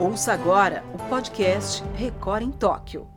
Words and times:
Ouça 0.00 0.32
agora 0.32 0.84
o 0.94 1.08
podcast 1.08 1.82
Record 1.96 2.42
em 2.44 2.52
Tóquio. 2.52 3.08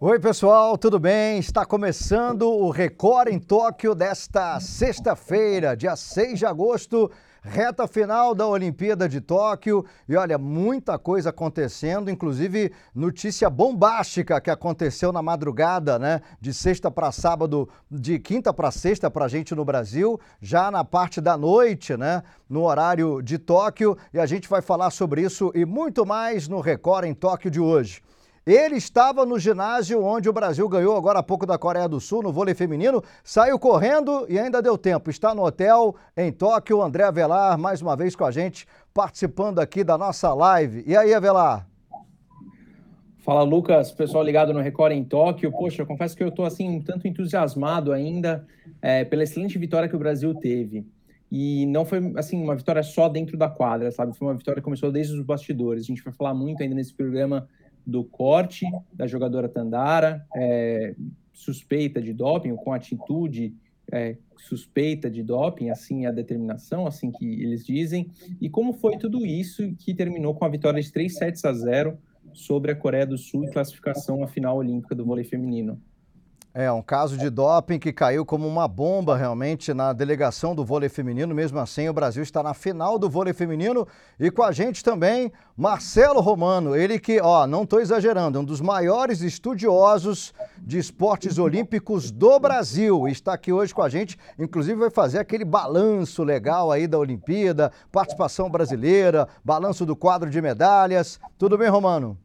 Oi, 0.00 0.20
pessoal, 0.20 0.78
tudo 0.78 1.00
bem? 1.00 1.40
Está 1.40 1.66
começando 1.66 2.42
o 2.48 2.70
Record 2.70 3.32
em 3.32 3.40
Tóquio 3.40 3.96
desta 3.96 4.60
sexta-feira, 4.60 5.76
dia 5.76 5.96
6 5.96 6.38
de 6.38 6.46
agosto, 6.46 7.10
reta 7.46 7.86
final 7.86 8.34
da 8.34 8.46
Olimpíada 8.46 9.08
de 9.08 9.20
Tóquio. 9.20 9.84
E 10.08 10.16
olha, 10.16 10.36
muita 10.36 10.98
coisa 10.98 11.30
acontecendo, 11.30 12.10
inclusive 12.10 12.72
notícia 12.94 13.48
bombástica 13.48 14.40
que 14.40 14.50
aconteceu 14.50 15.12
na 15.12 15.22
madrugada, 15.22 15.98
né? 15.98 16.20
De 16.40 16.52
sexta 16.52 16.90
para 16.90 17.12
sábado, 17.12 17.68
de 17.90 18.18
quinta 18.18 18.52
para 18.52 18.70
sexta 18.70 19.10
para 19.10 19.26
a 19.26 19.28
gente 19.28 19.54
no 19.54 19.64
Brasil, 19.64 20.20
já 20.40 20.70
na 20.70 20.84
parte 20.84 21.20
da 21.20 21.36
noite, 21.36 21.96
né? 21.96 22.22
No 22.48 22.64
horário 22.64 23.22
de 23.22 23.38
Tóquio. 23.38 23.96
E 24.12 24.18
a 24.18 24.26
gente 24.26 24.48
vai 24.48 24.60
falar 24.60 24.90
sobre 24.90 25.22
isso 25.22 25.52
e 25.54 25.64
muito 25.64 26.04
mais 26.04 26.48
no 26.48 26.60
Record 26.60 27.06
em 27.06 27.14
Tóquio 27.14 27.50
de 27.50 27.60
hoje. 27.60 28.02
Ele 28.46 28.76
estava 28.76 29.26
no 29.26 29.40
ginásio 29.40 30.04
onde 30.04 30.28
o 30.28 30.32
Brasil 30.32 30.68
ganhou 30.68 30.96
agora 30.96 31.18
há 31.18 31.22
pouco 31.22 31.44
da 31.44 31.58
Coreia 31.58 31.88
do 31.88 31.98
Sul, 31.98 32.22
no 32.22 32.32
vôlei 32.32 32.54
feminino, 32.54 33.02
saiu 33.24 33.58
correndo 33.58 34.24
e 34.28 34.38
ainda 34.38 34.62
deu 34.62 34.78
tempo. 34.78 35.10
Está 35.10 35.34
no 35.34 35.44
hotel 35.44 35.96
em 36.16 36.30
Tóquio, 36.30 36.80
André 36.80 37.02
Avelar, 37.02 37.58
mais 37.58 37.82
uma 37.82 37.96
vez 37.96 38.14
com 38.14 38.24
a 38.24 38.30
gente, 38.30 38.64
participando 38.94 39.58
aqui 39.58 39.82
da 39.82 39.98
nossa 39.98 40.32
live. 40.32 40.84
E 40.86 40.96
aí, 40.96 41.12
Avelar? 41.12 41.66
Fala, 43.18 43.42
Lucas, 43.42 43.90
pessoal 43.90 44.22
ligado 44.22 44.54
no 44.54 44.60
Record 44.60 44.92
em 44.92 45.02
Tóquio. 45.02 45.50
Poxa, 45.50 45.82
eu 45.82 45.86
confesso 45.86 46.16
que 46.16 46.22
eu 46.22 46.28
estou 46.28 46.44
assim 46.44 46.70
um 46.70 46.80
tanto 46.80 47.08
entusiasmado 47.08 47.92
ainda 47.92 48.46
é, 48.80 49.04
pela 49.04 49.24
excelente 49.24 49.58
vitória 49.58 49.88
que 49.88 49.96
o 49.96 49.98
Brasil 49.98 50.32
teve. 50.32 50.86
E 51.32 51.66
não 51.66 51.84
foi 51.84 52.12
assim 52.14 52.40
uma 52.40 52.54
vitória 52.54 52.84
só 52.84 53.08
dentro 53.08 53.36
da 53.36 53.48
quadra, 53.48 53.90
sabe? 53.90 54.16
Foi 54.16 54.28
uma 54.28 54.34
vitória 54.34 54.60
que 54.60 54.64
começou 54.64 54.92
desde 54.92 55.18
os 55.18 55.26
bastidores. 55.26 55.82
A 55.82 55.86
gente 55.86 56.04
vai 56.04 56.12
falar 56.12 56.32
muito 56.32 56.62
ainda 56.62 56.76
nesse 56.76 56.94
programa 56.94 57.48
do 57.86 58.04
corte 58.04 58.66
da 58.92 59.06
jogadora 59.06 59.48
Tandara, 59.48 60.26
é, 60.34 60.94
suspeita 61.32 62.00
de 62.00 62.12
doping, 62.12 62.56
com 62.56 62.72
atitude 62.72 63.54
é, 63.92 64.16
suspeita 64.36 65.10
de 65.10 65.22
doping, 65.22 65.70
assim 65.70 66.04
é 66.04 66.08
a 66.08 66.12
determinação, 66.12 66.86
assim 66.86 67.10
que 67.10 67.24
eles 67.24 67.64
dizem, 67.64 68.10
e 68.40 68.48
como 68.48 68.72
foi 68.72 68.98
tudo 68.98 69.24
isso 69.24 69.74
que 69.78 69.94
terminou 69.94 70.34
com 70.34 70.44
a 70.44 70.48
vitória 70.48 70.82
de 70.82 70.92
3 70.92 71.14
sets 71.14 71.44
a 71.44 71.52
0 71.52 71.98
sobre 72.32 72.72
a 72.72 72.76
Coreia 72.76 73.06
do 73.06 73.16
Sul 73.16 73.44
e 73.44 73.50
classificação 73.50 74.22
à 74.22 74.26
final 74.26 74.58
olímpica 74.58 74.94
do 74.94 75.04
vôlei 75.04 75.24
feminino. 75.24 75.80
É, 76.58 76.72
um 76.72 76.80
caso 76.80 77.18
de 77.18 77.28
doping 77.28 77.78
que 77.78 77.92
caiu 77.92 78.24
como 78.24 78.48
uma 78.48 78.66
bomba 78.66 79.14
realmente 79.14 79.74
na 79.74 79.92
delegação 79.92 80.54
do 80.54 80.64
vôlei 80.64 80.88
feminino. 80.88 81.34
Mesmo 81.34 81.58
assim, 81.58 81.86
o 81.86 81.92
Brasil 81.92 82.22
está 82.22 82.42
na 82.42 82.54
final 82.54 82.98
do 82.98 83.10
vôlei 83.10 83.34
feminino 83.34 83.86
e 84.18 84.30
com 84.30 84.42
a 84.42 84.50
gente 84.50 84.82
também 84.82 85.30
Marcelo 85.54 86.18
Romano. 86.18 86.74
Ele 86.74 86.98
que, 86.98 87.20
ó, 87.20 87.46
não 87.46 87.64
estou 87.64 87.78
exagerando, 87.78 88.38
é 88.38 88.40
um 88.40 88.44
dos 88.44 88.62
maiores 88.62 89.20
estudiosos 89.20 90.32
de 90.56 90.78
esportes 90.78 91.36
olímpicos 91.36 92.10
do 92.10 92.40
Brasil. 92.40 93.06
Está 93.06 93.34
aqui 93.34 93.52
hoje 93.52 93.74
com 93.74 93.82
a 93.82 93.90
gente, 93.90 94.18
inclusive 94.38 94.80
vai 94.80 94.90
fazer 94.90 95.18
aquele 95.18 95.44
balanço 95.44 96.24
legal 96.24 96.72
aí 96.72 96.86
da 96.86 96.96
Olimpíada, 96.98 97.70
participação 97.92 98.48
brasileira, 98.48 99.28
balanço 99.44 99.84
do 99.84 99.94
quadro 99.94 100.30
de 100.30 100.40
medalhas. 100.40 101.20
Tudo 101.36 101.58
bem, 101.58 101.68
Romano? 101.68 102.16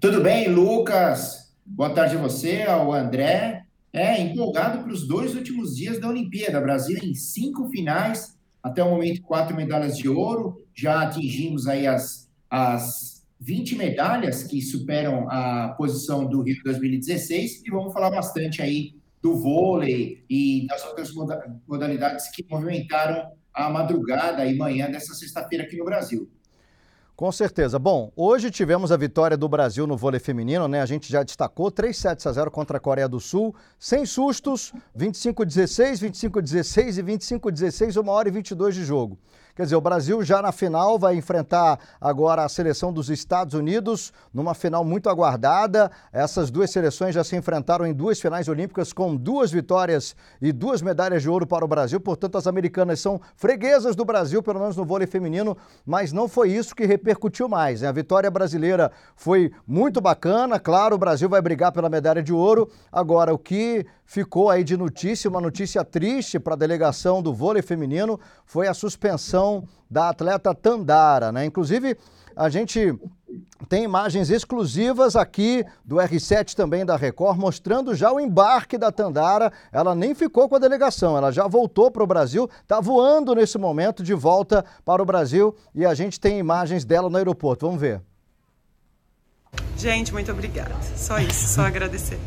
Tudo 0.00 0.20
bem, 0.20 0.48
Lucas? 0.48 1.43
Boa 1.66 1.88
tarde 1.88 2.16
a 2.16 2.20
você, 2.20 2.62
ao 2.62 2.92
André. 2.92 3.64
É, 3.90 4.20
empolgado 4.20 4.82
para 4.82 4.92
os 4.92 5.08
dois 5.08 5.34
últimos 5.34 5.74
dias 5.74 5.98
da 5.98 6.08
Olimpíada. 6.08 6.60
Brasil 6.60 6.98
em 7.02 7.14
cinco 7.14 7.70
finais, 7.70 8.36
até 8.62 8.84
o 8.84 8.90
momento 8.90 9.22
quatro 9.22 9.56
medalhas 9.56 9.96
de 9.96 10.06
ouro. 10.06 10.62
Já 10.74 11.00
atingimos 11.02 11.66
aí 11.66 11.86
as, 11.86 12.30
as 12.50 13.24
20 13.40 13.76
medalhas 13.76 14.42
que 14.42 14.60
superam 14.60 15.26
a 15.30 15.68
posição 15.78 16.26
do 16.26 16.42
Rio 16.42 16.62
2016 16.64 17.62
e 17.64 17.70
vamos 17.70 17.94
falar 17.94 18.10
bastante 18.10 18.60
aí 18.60 18.94
do 19.22 19.34
vôlei 19.34 20.22
e 20.28 20.66
das 20.68 20.84
outras 20.84 21.12
modalidades 21.66 22.30
que 22.30 22.44
movimentaram 22.50 23.32
a 23.54 23.70
madrugada 23.70 24.44
e 24.44 24.54
manhã 24.54 24.90
dessa 24.90 25.14
sexta-feira 25.14 25.64
aqui 25.64 25.78
no 25.78 25.84
Brasil. 25.86 26.28
Com 27.16 27.30
certeza. 27.30 27.78
Bom, 27.78 28.10
hoje 28.16 28.50
tivemos 28.50 28.90
a 28.90 28.96
vitória 28.96 29.36
do 29.36 29.48
Brasil 29.48 29.86
no 29.86 29.96
vôlei 29.96 30.18
feminino, 30.18 30.66
né? 30.66 30.80
A 30.80 30.86
gente 30.86 31.10
já 31.12 31.22
destacou 31.22 31.70
3 31.70 31.96
sets 31.96 32.26
a 32.26 32.32
0 32.32 32.50
contra 32.50 32.78
a 32.78 32.80
Coreia 32.80 33.08
do 33.08 33.20
Sul, 33.20 33.54
sem 33.78 34.04
sustos, 34.04 34.72
25-16, 34.98 36.10
25-16 36.10 36.98
e 36.98 37.02
25-16, 37.04 38.00
uma 38.00 38.10
hora 38.10 38.28
e 38.28 38.32
22 38.32 38.74
de 38.74 38.84
jogo. 38.84 39.16
Quer 39.54 39.62
dizer, 39.62 39.76
o 39.76 39.80
Brasil 39.80 40.20
já 40.24 40.42
na 40.42 40.50
final 40.50 40.98
vai 40.98 41.14
enfrentar 41.14 41.78
agora 42.00 42.44
a 42.44 42.48
seleção 42.48 42.92
dos 42.92 43.08
Estados 43.08 43.54
Unidos, 43.54 44.12
numa 44.32 44.52
final 44.52 44.84
muito 44.84 45.08
aguardada. 45.08 45.92
Essas 46.12 46.50
duas 46.50 46.70
seleções 46.70 47.14
já 47.14 47.22
se 47.22 47.36
enfrentaram 47.36 47.86
em 47.86 47.94
duas 47.94 48.20
finais 48.20 48.48
olímpicas 48.48 48.92
com 48.92 49.14
duas 49.14 49.52
vitórias 49.52 50.16
e 50.42 50.50
duas 50.50 50.82
medalhas 50.82 51.22
de 51.22 51.30
ouro 51.30 51.46
para 51.46 51.64
o 51.64 51.68
Brasil. 51.68 52.00
Portanto, 52.00 52.36
as 52.36 52.48
americanas 52.48 52.98
são 52.98 53.20
freguesas 53.36 53.94
do 53.94 54.04
Brasil, 54.04 54.42
pelo 54.42 54.58
menos 54.58 54.76
no 54.76 54.84
vôlei 54.84 55.06
feminino, 55.06 55.56
mas 55.86 56.12
não 56.12 56.26
foi 56.26 56.50
isso 56.50 56.74
que 56.74 56.84
repercutiu 56.84 57.48
mais. 57.48 57.80
Né? 57.80 57.86
A 57.86 57.92
vitória 57.92 58.32
brasileira 58.32 58.90
foi 59.14 59.52
muito 59.64 60.00
bacana. 60.00 60.58
Claro, 60.58 60.96
o 60.96 60.98
Brasil 60.98 61.28
vai 61.28 61.40
brigar 61.40 61.70
pela 61.70 61.88
medalha 61.88 62.24
de 62.24 62.32
ouro. 62.32 62.68
Agora, 62.90 63.32
o 63.32 63.38
que 63.38 63.86
ficou 64.04 64.50
aí 64.50 64.64
de 64.64 64.76
notícia, 64.76 65.30
uma 65.30 65.40
notícia 65.40 65.84
triste 65.84 66.40
para 66.40 66.54
a 66.54 66.58
delegação 66.58 67.22
do 67.22 67.32
vôlei 67.32 67.62
feminino, 67.62 68.18
foi 68.44 68.66
a 68.66 68.74
suspensão 68.74 69.43
da 69.90 70.08
atleta 70.08 70.54
Tandara, 70.54 71.30
né? 71.30 71.44
Inclusive, 71.44 71.96
a 72.36 72.48
gente 72.48 72.98
tem 73.68 73.84
imagens 73.84 74.30
exclusivas 74.30 75.16
aqui 75.16 75.64
do 75.84 75.96
R7 75.96 76.54
também 76.54 76.84
da 76.84 76.96
Record, 76.96 77.38
mostrando 77.38 77.94
já 77.94 78.12
o 78.12 78.20
embarque 78.20 78.76
da 78.76 78.92
Tandara. 78.92 79.52
Ela 79.72 79.94
nem 79.94 80.14
ficou 80.14 80.48
com 80.48 80.56
a 80.56 80.58
delegação, 80.58 81.16
ela 81.16 81.30
já 81.30 81.46
voltou 81.46 81.90
para 81.90 82.02
o 82.02 82.06
Brasil, 82.06 82.48
está 82.62 82.80
voando 82.80 83.34
nesse 83.34 83.58
momento 83.58 84.02
de 84.02 84.14
volta 84.14 84.64
para 84.84 85.02
o 85.02 85.06
Brasil 85.06 85.54
e 85.74 85.84
a 85.84 85.94
gente 85.94 86.20
tem 86.20 86.38
imagens 86.38 86.84
dela 86.84 87.08
no 87.08 87.16
aeroporto. 87.16 87.66
Vamos 87.66 87.80
ver. 87.80 88.00
Gente, 89.76 90.12
muito 90.12 90.30
obrigada. 90.30 90.74
Só 90.96 91.18
isso, 91.18 91.46
só 91.54 91.62
agradecer. 91.62 92.18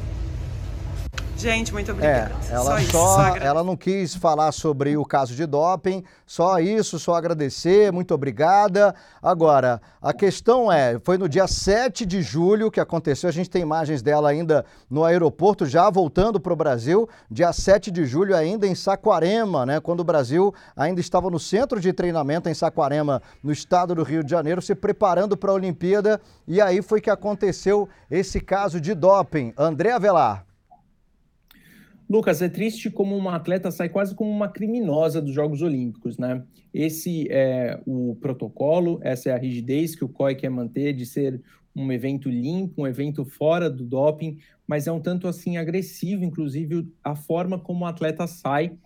Gente, 1.38 1.72
muito 1.72 1.92
obrigada. 1.92 2.32
É, 2.50 2.54
ela 2.54 2.64
só, 2.64 2.80
isso, 2.80 2.92
só 2.92 3.36
ela 3.38 3.64
não 3.64 3.78
quis 3.78 4.16
falar 4.16 4.52
sobre 4.52 4.98
o 4.98 5.06
caso 5.06 5.36
de 5.36 5.46
doping, 5.46 6.04
só 6.26 6.60
isso, 6.60 6.98
só 6.98 7.14
agradecer, 7.14 7.92
muito 7.92 8.12
obrigada. 8.12 8.96
Agora, 9.22 9.80
a 10.02 10.12
questão 10.14 10.72
é, 10.72 11.00
foi 11.00 11.16
no 11.16 11.30
dia 11.30 11.48
7 11.48 12.08
de 12.08 12.24
julho 12.24 12.72
que 12.72 12.80
aconteceu, 12.80 13.30
a 13.30 13.32
gente 13.32 13.52
tem 13.52 13.62
imagens 13.62 14.02
dela 14.02 14.30
ainda 14.30 14.66
no 14.90 15.06
aeroporto, 15.06 15.64
já 15.68 15.88
voltando 15.92 16.40
para 16.40 16.54
o 16.54 16.56
Brasil, 16.56 17.08
dia 17.30 17.54
7 17.54 17.92
de 17.92 18.04
julho 18.08 18.36
ainda 18.36 18.66
em 18.66 18.74
Saquarema, 18.74 19.64
né, 19.64 19.80
quando 19.80 20.00
o 20.00 20.04
Brasil 20.04 20.52
ainda 20.76 21.00
estava 21.00 21.30
no 21.30 21.40
centro 21.40 21.80
de 21.80 21.94
treinamento 21.94 22.50
em 22.50 22.54
Saquarema, 22.56 23.22
no 23.44 23.52
estado 23.52 23.94
do 23.94 24.02
Rio 24.02 24.24
de 24.24 24.32
Janeiro, 24.32 24.60
se 24.60 24.74
preparando 24.74 25.38
para 25.38 25.52
a 25.52 25.56
Olimpíada, 25.56 26.20
e 26.48 26.60
aí 26.60 26.82
foi 26.82 27.00
que 27.00 27.12
aconteceu 27.12 27.88
esse 28.10 28.42
caso 28.42 28.82
de 28.82 28.96
doping. 28.96 29.54
André 29.56 29.92
Avelar. 29.92 30.47
Lucas, 32.10 32.42
é 32.42 32.48
triste 32.48 32.90
como 32.90 33.18
uma 33.18 33.36
atleta 33.36 33.70
sai 33.70 33.90
quase 33.90 34.16
como 34.16 34.32
uma 34.32 34.48
criminosa 34.48 35.22
dos 35.22 35.34
Jogos 35.34 35.62
Olímpicos, 35.62 36.18
né? 36.18 36.42
Esse 36.74 37.28
é 37.30 37.82
o 37.86 38.16
protocolo, 38.22 39.00
essa 39.02 39.30
é 39.30 39.34
a 39.34 39.38
rigidez 39.38 39.96
que 39.96 40.06
o 40.06 40.10
COI 40.10 40.36
quer 40.36 40.50
manter 40.50 40.94
de 40.94 41.06
ser 41.06 41.42
um 41.76 41.92
evento 41.92 42.30
limpo, 42.30 42.84
um 42.84 42.88
evento 42.88 43.26
fora 43.26 43.70
do 43.70 43.84
doping, 43.84 44.38
mas 44.66 44.88
é 44.88 44.92
um 44.92 45.02
tanto 45.02 45.28
assim 45.28 45.58
agressivo, 45.58 46.24
inclusive 46.24 46.88
a 47.04 47.16
forma 47.16 47.60
como 47.60 47.84
o 47.84 47.88
atleta 47.88 48.26
sai. 48.26 48.78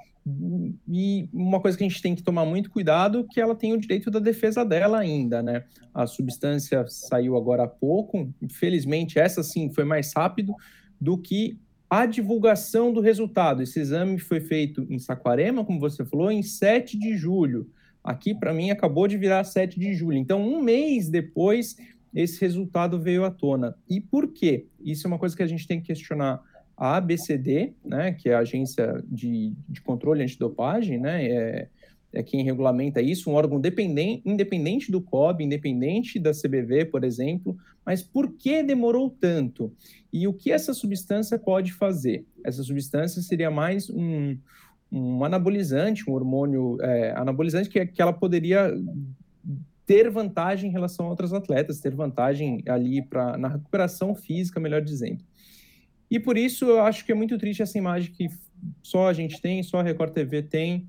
E 0.88 1.28
uma 1.32 1.60
coisa 1.60 1.78
que 1.78 1.84
a 1.84 1.88
gente 1.88 2.02
tem 2.02 2.16
que 2.16 2.24
tomar 2.24 2.46
muito 2.46 2.70
cuidado, 2.70 3.26
que 3.30 3.40
ela 3.40 3.56
tem 3.56 3.74
o 3.74 3.80
direito 3.80 4.12
da 4.12 4.20
defesa 4.20 4.64
dela 4.66 5.00
ainda, 5.00 5.42
né? 5.42 5.64
A 5.94 6.06
substância 6.06 6.86
saiu 6.88 7.38
agora 7.38 7.64
há 7.64 7.68
pouco, 7.68 8.32
infelizmente 8.42 9.20
essa 9.20 9.44
sim 9.44 9.70
foi 9.70 9.84
mais 9.84 10.12
rápido 10.16 10.54
do 11.00 11.18
que 11.18 11.58
a 11.92 12.06
divulgação 12.06 12.94
do 12.94 13.02
resultado. 13.02 13.62
Esse 13.62 13.78
exame 13.78 14.18
foi 14.18 14.40
feito 14.40 14.88
em 14.90 14.98
Saquarema, 14.98 15.66
como 15.66 15.78
você 15.78 16.06
falou, 16.06 16.32
em 16.32 16.42
7 16.42 16.98
de 16.98 17.18
julho. 17.18 17.70
Aqui, 18.02 18.34
para 18.34 18.54
mim, 18.54 18.72
acabou 18.72 19.10
de 19.10 19.18
virar 19.18 19.44
7 19.44 19.78
de 19.78 19.94
julho. 19.94 20.18
Então, 20.18 20.42
um 20.42 20.62
mês 20.62 21.10
depois, 21.10 21.76
esse 22.16 22.40
resultado 22.40 22.98
veio 22.98 23.26
à 23.26 23.30
tona. 23.30 23.76
E 23.90 24.00
por 24.00 24.30
quê? 24.30 24.68
Isso 24.80 25.06
é 25.06 25.10
uma 25.10 25.20
coisa 25.20 25.36
que 25.36 25.44
a 25.44 25.48
gente 25.48 25.68
tem 25.68 25.82
que 25.82 25.88
questionar 25.88 26.42
a 26.78 26.96
ABCD, 26.96 27.74
né, 27.84 28.14
que 28.14 28.30
é 28.30 28.36
a 28.36 28.40
Agência 28.40 29.04
de, 29.06 29.54
de 29.68 29.82
Controle 29.82 30.24
Antidopagem, 30.24 30.98
né, 30.98 31.26
é, 31.26 31.68
é 32.14 32.22
quem 32.22 32.44
regulamenta 32.44 33.02
isso, 33.02 33.30
um 33.30 33.34
órgão 33.34 33.60
dependente, 33.60 34.22
independente 34.26 34.92
do 34.92 35.02
COB, 35.02 35.44
independente 35.44 36.20
da 36.20 36.32
CBV, 36.32 36.86
por 36.86 37.04
exemplo, 37.04 37.58
mas 37.86 38.04
por 38.04 38.34
que 38.34 38.62
demorou 38.62 39.10
tanto? 39.10 39.74
E 40.12 40.28
o 40.28 40.34
que 40.34 40.52
essa 40.52 40.74
substância 40.74 41.40
pode 41.40 41.72
fazer? 41.72 42.26
Essa 42.44 42.64
substância 42.64 43.22
seria 43.22 43.50
mais 43.50 43.90
um, 43.90 44.38
um 44.92 45.24
anabolizante, 45.24 46.10
um 46.10 46.14
hormônio 46.14 46.78
é, 46.82 47.12
anabolizante 47.16 47.70
que, 47.70 47.86
que 47.86 48.02
ela 48.02 48.14
poderia 48.14 48.74
ter 49.86 50.10
vantagem 50.10 50.70
em 50.70 50.74
relação 50.74 51.06
a 51.06 51.10
outras 51.10 51.34
atletas, 51.34 51.80
ter 51.80 51.96
vantagem 51.96 52.62
ali 52.68 53.02
para 53.02 53.38
na 53.38 53.48
recuperação 53.48 54.14
física, 54.14 54.60
melhor 54.60 54.82
dizendo. 54.82 55.24
E 56.10 56.20
por 56.20 56.38
isso 56.38 56.66
eu 56.66 56.82
acho 56.82 57.06
que 57.06 57.12
é 57.12 57.16
muito 57.16 57.38
triste 57.38 57.62
essa 57.62 57.78
imagem 57.78 58.12
que 58.12 58.28
só 58.84 59.08
a 59.08 59.14
gente 59.14 59.42
tem, 59.42 59.64
só 59.64 59.80
a 59.80 59.84
Record 59.84 60.14
TV 60.14 60.44
tem, 60.44 60.88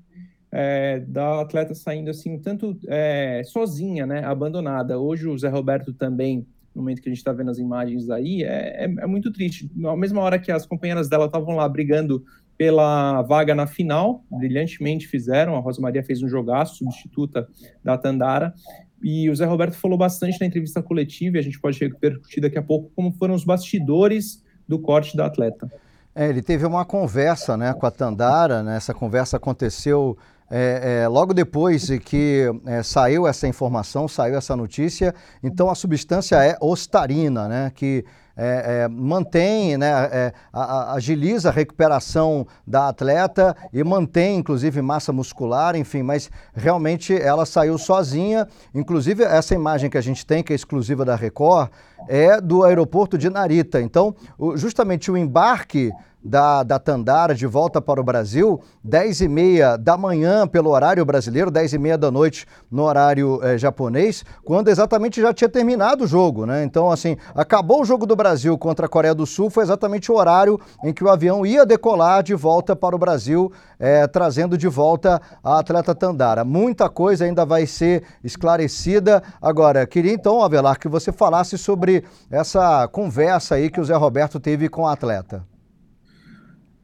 é, 0.55 0.99
da 0.99 1.41
atleta 1.41 1.73
saindo 1.73 2.11
assim, 2.11 2.37
tanto 2.37 2.77
é, 2.87 3.41
sozinha, 3.43 4.05
né, 4.05 4.23
abandonada. 4.23 4.99
Hoje 4.99 5.27
o 5.27 5.35
Zé 5.35 5.49
Roberto 5.49 5.91
também, 5.91 6.45
no 6.75 6.83
momento 6.83 7.01
que 7.01 7.09
a 7.09 7.11
gente 7.11 7.17
está 7.17 7.33
vendo 7.33 7.49
as 7.49 7.57
imagens 7.57 8.07
aí, 8.11 8.43
é, 8.43 8.85
é, 8.85 8.85
é, 8.85 9.07
muito 9.07 9.33
triste. 9.33 9.69
Na 9.75 9.97
mesma 9.97 10.21
hora 10.21 10.37
que 10.37 10.51
as 10.51 10.67
companheiras 10.67 11.09
dela 11.09 11.25
estavam 11.25 11.55
lá 11.55 11.67
brigando 11.67 12.23
pela 12.55 13.23
vaga 13.23 13.55
na 13.55 13.65
final, 13.65 14.23
brilhantemente 14.29 15.07
fizeram, 15.07 15.55
a 15.55 15.59
Rosa 15.59 15.81
Maria 15.81 16.03
fez 16.03 16.21
um 16.21 16.29
jogaço, 16.29 16.75
substituta 16.75 17.47
da 17.83 17.97
Tandara, 17.97 18.53
e 19.01 19.27
o 19.31 19.35
Zé 19.35 19.45
Roberto 19.45 19.73
falou 19.73 19.97
bastante 19.97 20.39
na 20.39 20.45
entrevista 20.45 20.83
coletiva, 20.83 21.37
e 21.37 21.39
a 21.39 21.43
gente 21.43 21.59
pode 21.59 21.79
repercutir 21.79 22.43
daqui 22.43 22.59
a 22.59 22.63
pouco, 22.63 22.91
como 22.95 23.11
foram 23.13 23.33
os 23.33 23.43
bastidores 23.43 24.43
do 24.67 24.77
corte 24.77 25.17
da 25.17 25.25
atleta. 25.25 25.67
É, 26.13 26.29
ele 26.29 26.43
teve 26.43 26.63
uma 26.63 26.85
conversa 26.85 27.57
né, 27.57 27.73
com 27.73 27.87
a 27.87 27.91
Tandara, 27.91 28.61
né, 28.61 28.77
essa 28.77 28.93
conversa 28.93 29.37
aconteceu 29.37 30.15
é, 30.49 31.03
é, 31.03 31.07
logo 31.07 31.33
depois 31.33 31.89
que 32.05 32.49
é, 32.65 32.83
saiu 32.83 33.27
essa 33.27 33.47
informação, 33.47 34.07
saiu 34.07 34.37
essa 34.37 34.55
notícia, 34.55 35.13
então 35.41 35.69
a 35.69 35.75
substância 35.75 36.35
é 36.43 36.57
ostarina, 36.61 37.47
né, 37.47 37.71
que 37.73 38.05
é, 38.35 38.83
é, 38.83 38.87
mantém, 38.87 39.77
né, 39.77 39.91
é, 40.11 40.33
agiliza 40.51 41.49
a 41.49 41.51
recuperação 41.51 42.47
da 42.65 42.89
atleta 42.89 43.55
e 43.71 43.83
mantém, 43.83 44.37
inclusive, 44.37 44.81
massa 44.81 45.13
muscular, 45.13 45.75
enfim, 45.75 46.01
mas 46.01 46.31
realmente 46.53 47.13
ela 47.15 47.45
saiu 47.45 47.77
sozinha. 47.77 48.47
Inclusive, 48.73 49.23
essa 49.23 49.53
imagem 49.53 49.89
que 49.89 49.99
a 49.99 50.01
gente 50.01 50.25
tem, 50.25 50.41
que 50.41 50.51
é 50.51 50.55
exclusiva 50.55 51.05
da 51.05 51.15
Record, 51.15 51.69
é 52.07 52.41
do 52.41 52.63
aeroporto 52.63 53.19
de 53.19 53.29
Narita. 53.29 53.79
Então, 53.79 54.15
o, 54.37 54.57
justamente 54.57 55.11
o 55.11 55.17
embarque 55.17 55.91
da, 56.23 56.63
da 56.63 56.79
Tandara 56.79 57.35
de 57.35 57.45
volta 57.45 57.81
para 57.81 57.99
o 57.99 58.03
Brasil, 58.03 58.61
10 58.83 59.21
e 59.21 59.27
meia 59.27 59.77
da 59.77 59.97
manhã 59.97 60.47
pelo 60.47 60.69
horário 60.69 61.03
brasileiro, 61.05 61.51
10 61.51 61.73
e 61.73 61.77
meia 61.77 61.97
da 61.97 62.09
noite 62.09 62.45
no 62.71 62.83
horário 62.83 63.39
eh, 63.43 63.57
japonês, 63.57 64.23
quando 64.45 64.69
exatamente 64.69 65.21
já 65.21 65.33
tinha 65.33 65.49
terminado 65.49 66.05
o 66.05 66.07
jogo, 66.07 66.45
né? 66.45 66.63
Então, 66.63 66.89
assim, 66.89 67.17
acabou 67.35 67.81
o 67.81 67.85
jogo 67.85 68.05
do 68.05 68.15
Brasil 68.15 68.57
contra 68.57 68.85
a 68.85 68.89
Coreia 68.89 69.13
do 69.13 69.25
Sul, 69.25 69.49
foi 69.49 69.63
exatamente 69.63 70.11
o 70.11 70.15
horário 70.15 70.59
em 70.83 70.93
que 70.93 71.03
o 71.03 71.09
avião 71.09 71.45
ia 71.45 71.65
decolar 71.65 72.23
de 72.23 72.33
volta 72.33 72.75
para 72.75 72.95
o 72.95 72.99
Brasil, 72.99 73.51
eh, 73.79 74.07
trazendo 74.07 74.57
de 74.57 74.67
volta 74.67 75.21
a 75.43 75.59
atleta 75.59 75.93
Tandara. 75.93 76.45
Muita 76.45 76.89
coisa 76.89 77.25
ainda 77.25 77.45
vai 77.45 77.65
ser 77.65 78.03
esclarecida. 78.23 79.21
Agora, 79.41 79.85
queria 79.85 80.13
então, 80.13 80.41
Avelar, 80.41 80.79
que 80.79 80.87
você 80.87 81.11
falasse 81.11 81.57
sobre 81.57 82.03
essa 82.31 82.87
conversa 82.87 83.55
aí 83.55 83.69
que 83.69 83.81
o 83.81 83.85
Zé 83.85 83.95
Roberto 83.95 84.39
teve 84.39 84.69
com 84.69 84.87
a 84.87 84.93
atleta. 84.93 85.52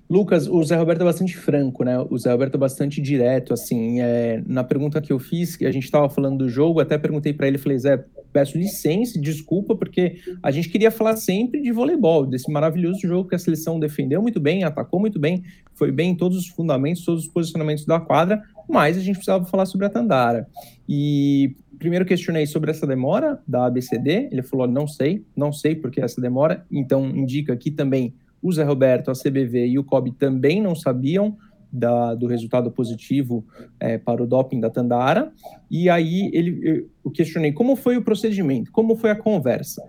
Lucas, 0.10 0.48
o 0.48 0.64
Zé 0.64 0.76
Roberto 0.76 1.02
é 1.02 1.06
bastante 1.06 1.38
franco, 1.38 1.84
né? 1.84 2.00
O 2.10 2.18
Zé 2.18 2.32
Roberto 2.32 2.56
é 2.56 2.58
bastante 2.58 3.00
direto, 3.00 3.54
assim. 3.54 4.02
É, 4.02 4.42
na 4.48 4.64
pergunta 4.64 5.00
que 5.00 5.14
eu 5.14 5.20
fiz, 5.20 5.56
que 5.56 5.68
a 5.68 5.72
gente 5.72 5.84
estava 5.84 6.10
falando 6.10 6.40
do 6.40 6.50
jogo, 6.50 6.80
até 6.80 6.98
perguntei 6.98 7.32
para 7.32 7.48
ele, 7.48 7.60
falei, 7.60 7.78
Zé, 7.78 8.04
peço 8.34 8.58
licença, 8.58 9.22
desculpa, 9.22 9.76
porque 9.76 10.18
a 10.42 10.50
gente 10.50 10.68
queria 10.70 10.90
falar 10.90 11.16
sempre 11.16 11.62
de 11.62 11.72
voleibol, 11.72 12.26
desse 12.26 12.52
maravilhoso 12.52 13.02
jogo 13.02 13.30
que 13.30 13.36
a 13.36 13.40
seleção 13.40 13.80
defendeu 13.80 14.20
muito 14.20 14.40
bem, 14.40 14.64
atacou 14.64 15.00
muito 15.00 15.20
bem, 15.20 15.44
foi 15.76 15.92
bem 15.92 16.12
em 16.12 16.16
todos 16.16 16.40
os 16.40 16.48
fundamentos, 16.48 17.06
todos 17.06 17.26
os 17.26 17.30
posicionamentos 17.32 17.86
da 17.86 18.00
quadra, 18.00 18.42
mas 18.68 18.98
a 18.98 19.02
gente 19.02 19.16
precisava 19.16 19.46
falar 19.46 19.68
sobre 19.68 19.86
a 19.86 19.90
Tandara. 19.90 20.48
E 20.88 21.56
primeiro 21.78 22.04
questionei 22.04 22.48
sobre 22.48 22.72
essa 22.72 22.88
demora 22.88 23.40
da 23.48 23.68
ABCD, 23.68 24.30
ele 24.32 24.42
falou, 24.42 24.68
não 24.68 24.88
sei, 24.88 25.24
não 25.36 25.54
sei 25.54 25.76
porque 25.76 26.02
essa 26.02 26.20
demora, 26.20 26.66
então 26.72 27.08
indica 27.08 27.54
aqui 27.54 27.70
também 27.70 28.16
o 28.42 28.52
Zé 28.52 28.64
Roberto, 28.64 29.12
a 29.12 29.14
CBV 29.14 29.68
e 29.68 29.80
o 29.80 29.84
COB 29.84 30.12
também 30.12 30.62
não 30.62 30.76
sabiam 30.76 31.38
da, 31.72 32.16
do 32.16 32.28
resultado 32.28 32.72
positivo 32.72 33.46
é, 33.80 33.98
para 33.98 34.24
o 34.24 34.28
doping 34.28 34.60
da 34.60 34.70
Tandara. 34.70 35.32
E 35.70 35.90
aí 35.90 36.30
ele, 36.34 36.88
eu 37.04 37.12
questionei 37.12 37.52
como 37.52 37.76
foi 37.76 37.98
o 37.98 38.04
procedimento, 38.04 38.72
como 38.72 38.96
foi 38.96 39.12
a 39.12 39.16
conversa. 39.16 39.84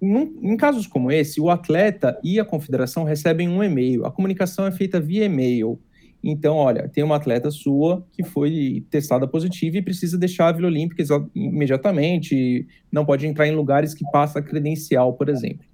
Num, 0.00 0.38
em 0.42 0.56
casos 0.56 0.86
como 0.86 1.10
esse, 1.10 1.40
o 1.40 1.50
atleta 1.50 2.18
e 2.22 2.38
a 2.38 2.44
confederação 2.44 3.02
recebem 3.02 3.48
um 3.48 3.62
e-mail. 3.62 4.06
A 4.06 4.12
comunicação 4.12 4.66
é 4.66 4.70
feita 4.70 5.00
via 5.00 5.24
e-mail. 5.24 5.78
Então, 6.22 6.56
olha, 6.56 6.88
tem 6.88 7.04
uma 7.04 7.16
atleta 7.16 7.50
sua 7.50 8.04
que 8.12 8.24
foi 8.24 8.84
testada 8.90 9.26
positiva 9.26 9.76
e 9.76 9.82
precisa 9.82 10.18
deixar 10.18 10.48
a 10.48 10.52
Vila 10.52 10.66
Olímpica 10.66 11.02
imediatamente, 11.34 12.66
não 12.90 13.04
pode 13.04 13.26
entrar 13.26 13.46
em 13.46 13.54
lugares 13.54 13.94
que 13.94 14.04
passa 14.10 14.42
credencial, 14.42 15.12
por 15.12 15.28
exemplo. 15.28 15.64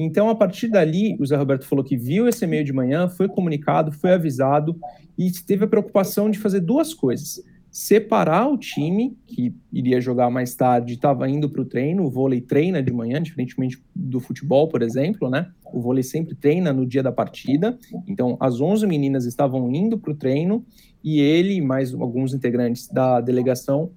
Então, 0.00 0.28
a 0.28 0.34
partir 0.34 0.68
dali, 0.68 1.16
o 1.18 1.26
Zé 1.26 1.34
Roberto 1.34 1.66
falou 1.66 1.84
que 1.84 1.96
viu 1.96 2.28
esse 2.28 2.44
e-mail 2.44 2.64
de 2.64 2.72
manhã, 2.72 3.08
foi 3.08 3.26
comunicado, 3.26 3.90
foi 3.90 4.12
avisado 4.12 4.78
e 5.18 5.28
teve 5.44 5.64
a 5.64 5.68
preocupação 5.68 6.30
de 6.30 6.38
fazer 6.38 6.60
duas 6.60 6.94
coisas. 6.94 7.42
Separar 7.68 8.46
o 8.46 8.56
time, 8.56 9.18
que 9.26 9.52
iria 9.72 10.00
jogar 10.00 10.30
mais 10.30 10.54
tarde, 10.54 10.94
estava 10.94 11.28
indo 11.28 11.50
para 11.50 11.62
o 11.62 11.64
treino, 11.64 12.04
o 12.04 12.10
vôlei 12.10 12.40
treina 12.40 12.80
de 12.80 12.92
manhã, 12.92 13.20
diferentemente 13.20 13.82
do 13.94 14.20
futebol, 14.20 14.68
por 14.68 14.82
exemplo, 14.82 15.28
né? 15.28 15.48
O 15.72 15.80
vôlei 15.80 16.04
sempre 16.04 16.36
treina 16.36 16.72
no 16.72 16.86
dia 16.86 17.02
da 17.02 17.10
partida. 17.10 17.76
Então, 18.06 18.36
as 18.38 18.60
11 18.60 18.86
meninas 18.86 19.26
estavam 19.26 19.68
indo 19.74 19.98
para 19.98 20.12
o 20.12 20.14
treino 20.14 20.64
e 21.02 21.20
ele 21.20 21.54
e 21.54 21.60
mais 21.60 21.92
alguns 21.92 22.32
integrantes 22.32 22.86
da 22.86 23.20
delegação 23.20 23.90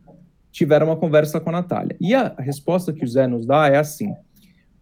tiveram 0.51 0.87
uma 0.87 0.97
conversa 0.97 1.39
com 1.39 1.49
a 1.49 1.53
Natália. 1.53 1.95
E 2.01 2.15
a 2.15 2.33
resposta 2.39 2.91
que 2.91 3.05
o 3.05 3.07
Zé 3.07 3.27
nos 3.27 3.45
dá 3.45 3.67
é 3.67 3.77
assim: 3.77 4.13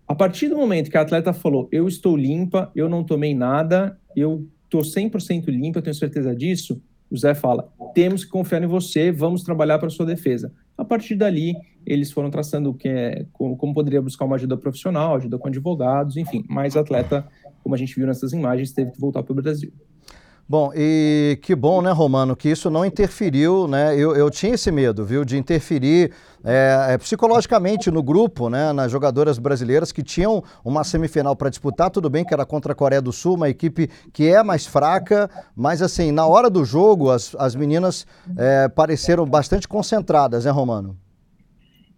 a 0.10 0.16
partir 0.16 0.50
do 0.50 0.58
momento 0.58 0.90
que 0.90 0.98
a 0.98 1.02
atleta 1.02 1.32
falou, 1.32 1.70
eu 1.72 1.88
estou 1.88 2.18
limpa, 2.18 2.72
eu 2.76 2.90
não 2.90 3.04
tomei 3.04 3.36
nada, 3.36 3.96
eu 4.16 4.48
estou 4.64 4.82
100% 4.82 5.46
limpa, 5.50 5.78
eu 5.78 5.84
tenho 5.84 5.94
certeza 5.94 6.36
disso, 6.36 6.82
o 7.12 7.16
Zé 7.16 7.36
fala, 7.36 7.72
temos 7.94 8.26
que 8.26 8.32
confiar 8.32 8.64
em 8.64 8.68
você, 8.68 9.12
vamos 9.12 9.44
trabalhar 9.44 9.78
para 9.78 9.88
sua 9.92 10.08
defesa. 10.08 10.52
A 10.76 10.84
partir 10.84 11.16
dali, 11.16 11.54
eles 11.86 12.12
foram 12.12 12.32
traçando 12.32 12.74
que 12.74 12.88
é, 12.88 13.28
como, 13.32 13.56
como, 13.56 13.72
poderia 13.72 14.02
buscar 14.02 14.26
uma 14.26 14.36
ajuda 14.36 14.58
profissional, 14.58 15.16
ajuda 15.16 15.38
com 15.38 15.48
advogados, 15.48 16.18
enfim. 16.18 16.44
Mas 16.50 16.76
atleta, 16.76 17.28
como 17.62 17.76
a 17.76 17.78
gente 17.78 17.96
viu 17.96 18.08
nessas 18.08 18.34
imagens, 18.34 18.72
teve 18.72 18.90
que 18.90 19.00
voltar 19.00 19.22
para 19.22 19.34
o 19.34 19.36
Brasil. 19.36 19.72
Bom, 20.50 20.72
e 20.76 21.38
que 21.44 21.54
bom, 21.54 21.80
né, 21.80 21.92
Romano, 21.92 22.36
que 22.36 22.50
isso 22.50 22.72
não 22.72 22.84
interferiu, 22.84 23.68
né? 23.68 23.96
Eu, 23.96 24.16
eu 24.16 24.32
tinha 24.32 24.56
esse 24.56 24.72
medo, 24.72 25.06
viu, 25.06 25.24
de 25.24 25.38
interferir 25.38 26.12
é, 26.44 26.88
é, 26.90 26.98
psicologicamente 26.98 27.92
no 27.92 28.02
grupo, 28.02 28.50
né, 28.50 28.74
nas 28.74 28.92
jogadoras 28.92 29.38
brasileiras 29.38 29.92
que 29.92 30.02
tinham 30.02 30.44
uma 30.66 30.84
semifinal 30.84 31.36
para 31.36 31.52
disputar. 31.52 31.92
Tudo 31.92 32.10
bem 32.10 32.26
que 32.26 32.34
era 32.34 32.48
contra 32.48 32.72
a 32.72 32.76
Coreia 32.76 33.00
do 33.00 33.12
Sul, 33.12 33.36
uma 33.36 33.48
equipe 33.48 33.92
que 34.12 34.28
é 34.28 34.42
mais 34.42 34.66
fraca, 34.66 35.30
mas 35.56 35.84
assim, 35.84 36.12
na 36.12 36.26
hora 36.26 36.50
do 36.50 36.66
jogo, 36.66 37.12
as, 37.12 37.36
as 37.38 37.54
meninas 37.54 38.08
é, 38.36 38.68
pareceram 38.68 39.28
bastante 39.28 39.68
concentradas, 39.68 40.46
né, 40.46 40.52
Romano? 40.52 40.98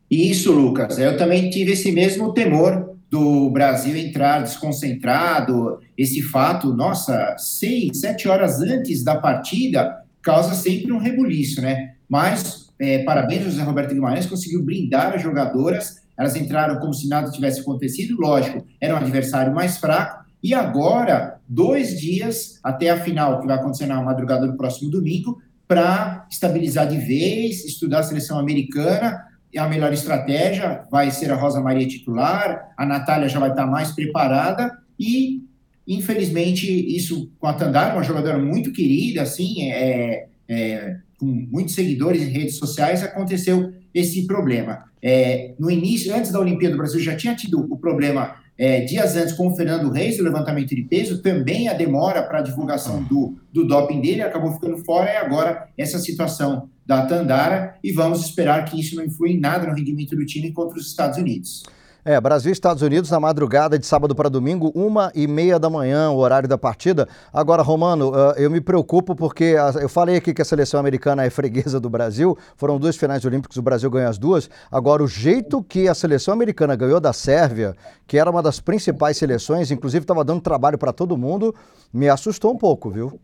Isso, 0.10 0.51
Lucas. 0.51 1.00
Eu 1.00 1.15
também 1.15 1.50
tive 1.50 1.72
esse 1.72 1.89
mesmo 1.93 2.34
temor 2.34 2.98
do 3.12 3.50
Brasil 3.50 3.98
entrar 3.98 4.41
desconcentrado. 4.41 5.80
Esse 5.98 6.22
fato, 6.22 6.74
nossa, 6.74 7.36
seis, 7.38 8.00
sete 8.00 8.30
horas 8.30 8.62
antes 8.62 9.03
da 9.03 9.18
partida, 9.18 10.01
causa 10.22 10.56
sempre 10.56 10.94
um 10.94 10.98
rebuliço, 10.98 11.62
né? 11.62 11.96
Mas, 12.08 12.70
é, 12.80 13.03
parabéns, 13.03 13.44
José 13.44 13.62
Roberto 13.63 13.94
Guimarães 13.94 14.25
conseguiu 14.25 14.63
blindar 14.63 15.13
as 15.13 15.22
jogadoras. 15.22 15.98
Elas 16.18 16.38
entraram 16.38 16.80
como 16.80 16.94
se 16.94 17.10
nada 17.10 17.30
tivesse 17.30 17.60
acontecido. 17.60 18.15
Lógico, 18.18 18.65
era 18.80 18.94
um 18.94 18.98
adversário 18.98 19.53
mais 19.53 19.77
fraco. 19.77 20.24
E 20.41 20.53
agora, 20.53 21.39
dois 21.48 22.00
dias 22.00 22.60
até 22.63 22.89
a 22.89 23.00
final, 23.01 23.41
que 23.41 23.48
vai 23.48 23.58
acontecer 23.58 23.88
na 23.88 24.01
madrugada 24.01 24.48
do 24.48 24.56
próximo 24.56 24.89
domingo, 24.89 25.41
para 25.68 26.27
estabilizar 26.30 26.88
de 26.88 26.98
vez, 26.98 27.65
estudar 27.65 28.00
a 28.00 28.03
seleção 28.03 28.39
americana, 28.39 29.25
a 29.58 29.67
melhor 29.67 29.91
estratégia, 29.93 30.84
vai 30.89 31.12
ser 31.12 31.31
a 31.31 31.36
Rosa 31.36 31.62
Maria 31.62 31.88
titular, 31.88 32.74
a 32.77 32.86
Natália 32.86 33.29
já 33.29 33.39
vai 33.39 33.50
estar 33.50 33.67
mais 33.67 33.91
preparada 33.91 34.72
e, 35.00 35.43
infelizmente, 35.88 36.67
isso 36.96 37.31
com 37.39 37.48
a 37.48 37.53
Tandara, 37.53 37.93
uma 37.93 38.03
jogadora 38.03 38.38
muito 38.38 38.72
querida, 38.72 39.22
assim, 39.22 39.72
é, 39.72 40.27
é, 40.48 40.98
com 41.20 41.25
muitos 41.25 41.75
seguidores 41.75 42.22
em 42.22 42.29
redes 42.29 42.58
sociais, 42.58 43.03
aconteceu 43.03 43.74
esse 43.93 44.25
problema. 44.25 44.86
É, 45.01 45.53
no 45.60 45.70
início, 45.70 46.15
antes 46.15 46.31
da 46.31 46.39
Olimpíada 46.39 46.75
do 46.75 46.77
Brasil, 46.77 47.00
já 47.00 47.15
tinha 47.15 47.36
tido 47.36 47.60
o 47.72 47.77
problema 47.77 48.36
é, 48.58 48.81
dias 48.81 49.15
antes 49.15 49.34
com 49.34 49.48
o 49.48 49.55
Fernando 49.55 49.89
Reis, 49.89 50.20
o 50.20 50.24
levantamento 50.24 50.75
de 50.75 50.84
peso, 50.84 51.22
também 51.22 51.67
a 51.67 51.74
demora 51.74 52.22
para 52.24 52.39
a 52.39 52.41
divulgação 52.41 53.03
do, 53.03 53.36
do 53.51 53.65
doping 53.65 54.01
dele, 54.01 54.22
acabou 54.22 54.53
ficando 54.53 54.77
fora, 54.79 55.12
e 55.12 55.17
agora 55.17 55.67
essa 55.77 55.98
situação 55.98 56.70
da 56.86 57.05
Tandara 57.05 57.75
e 57.84 57.91
vamos 57.91 58.24
esperar 58.24 58.65
que 58.65 58.79
isso 58.79 58.96
não 58.96 59.05
influa 59.05 59.29
em 59.29 59.39
nada 59.39 59.67
no 59.67 59.74
rendimento 59.74 60.15
do 60.15 60.25
time 60.25 60.51
contra 60.51 60.77
os 60.77 60.88
Estados 60.88 61.17
Unidos. 61.17 61.63
É, 62.03 62.20
Brasil 62.20 62.50
e 62.50 62.53
Estados 62.53 62.81
Unidos 62.81 63.12
na 63.12 63.20
madrugada 63.20 63.77
de 63.77 63.86
sábado 63.86 64.15
para 64.15 64.27
domingo, 64.27 64.72
uma 64.74 65.12
e 65.13 65.27
meia 65.27 65.60
da 65.60 65.70
manhã, 65.70 66.10
o 66.10 66.17
horário 66.17 66.50
da 66.50 66.58
partida. 66.58 67.08
Agora, 67.31 67.62
Romano, 67.62 68.12
eu 68.38 68.50
me 68.50 68.60
preocupo 68.60 69.15
porque 69.15 69.53
eu 69.79 69.88
falei 69.88 70.15
aqui 70.15 70.34
que 70.34 70.41
a 70.41 70.46
seleção 70.46 70.79
americana 70.79 71.24
é 71.24 71.29
freguesa 71.29 71.79
do 71.79 71.91
Brasil, 71.91 72.36
foram 72.58 72.79
duas 72.79 72.96
finais 72.96 73.24
olímpicas, 73.24 73.55
o 73.58 73.62
Brasil 73.62 73.88
ganhou 73.91 74.10
as 74.10 74.17
duas. 74.17 74.50
Agora, 74.72 75.03
o 75.03 75.08
jeito 75.08 75.62
que 75.62 75.88
a 75.88 75.93
seleção 75.93 76.34
americana 76.34 76.75
ganhou 76.75 77.00
da 77.00 77.13
Sérvia, 77.13 77.75
que 78.08 78.17
era 78.17 78.31
uma 78.31 78.41
das 78.41 78.60
principais 78.60 79.17
seleções, 79.17 79.70
inclusive 79.70 80.03
estava 80.03 80.24
dando 80.24 80.41
trabalho 80.41 80.79
para 80.79 80.91
todo 80.91 81.15
mundo, 81.15 81.53
me 81.93 82.10
assustou 82.10 82.51
um 82.51 82.58
pouco, 82.58 82.89
viu? 82.89 83.20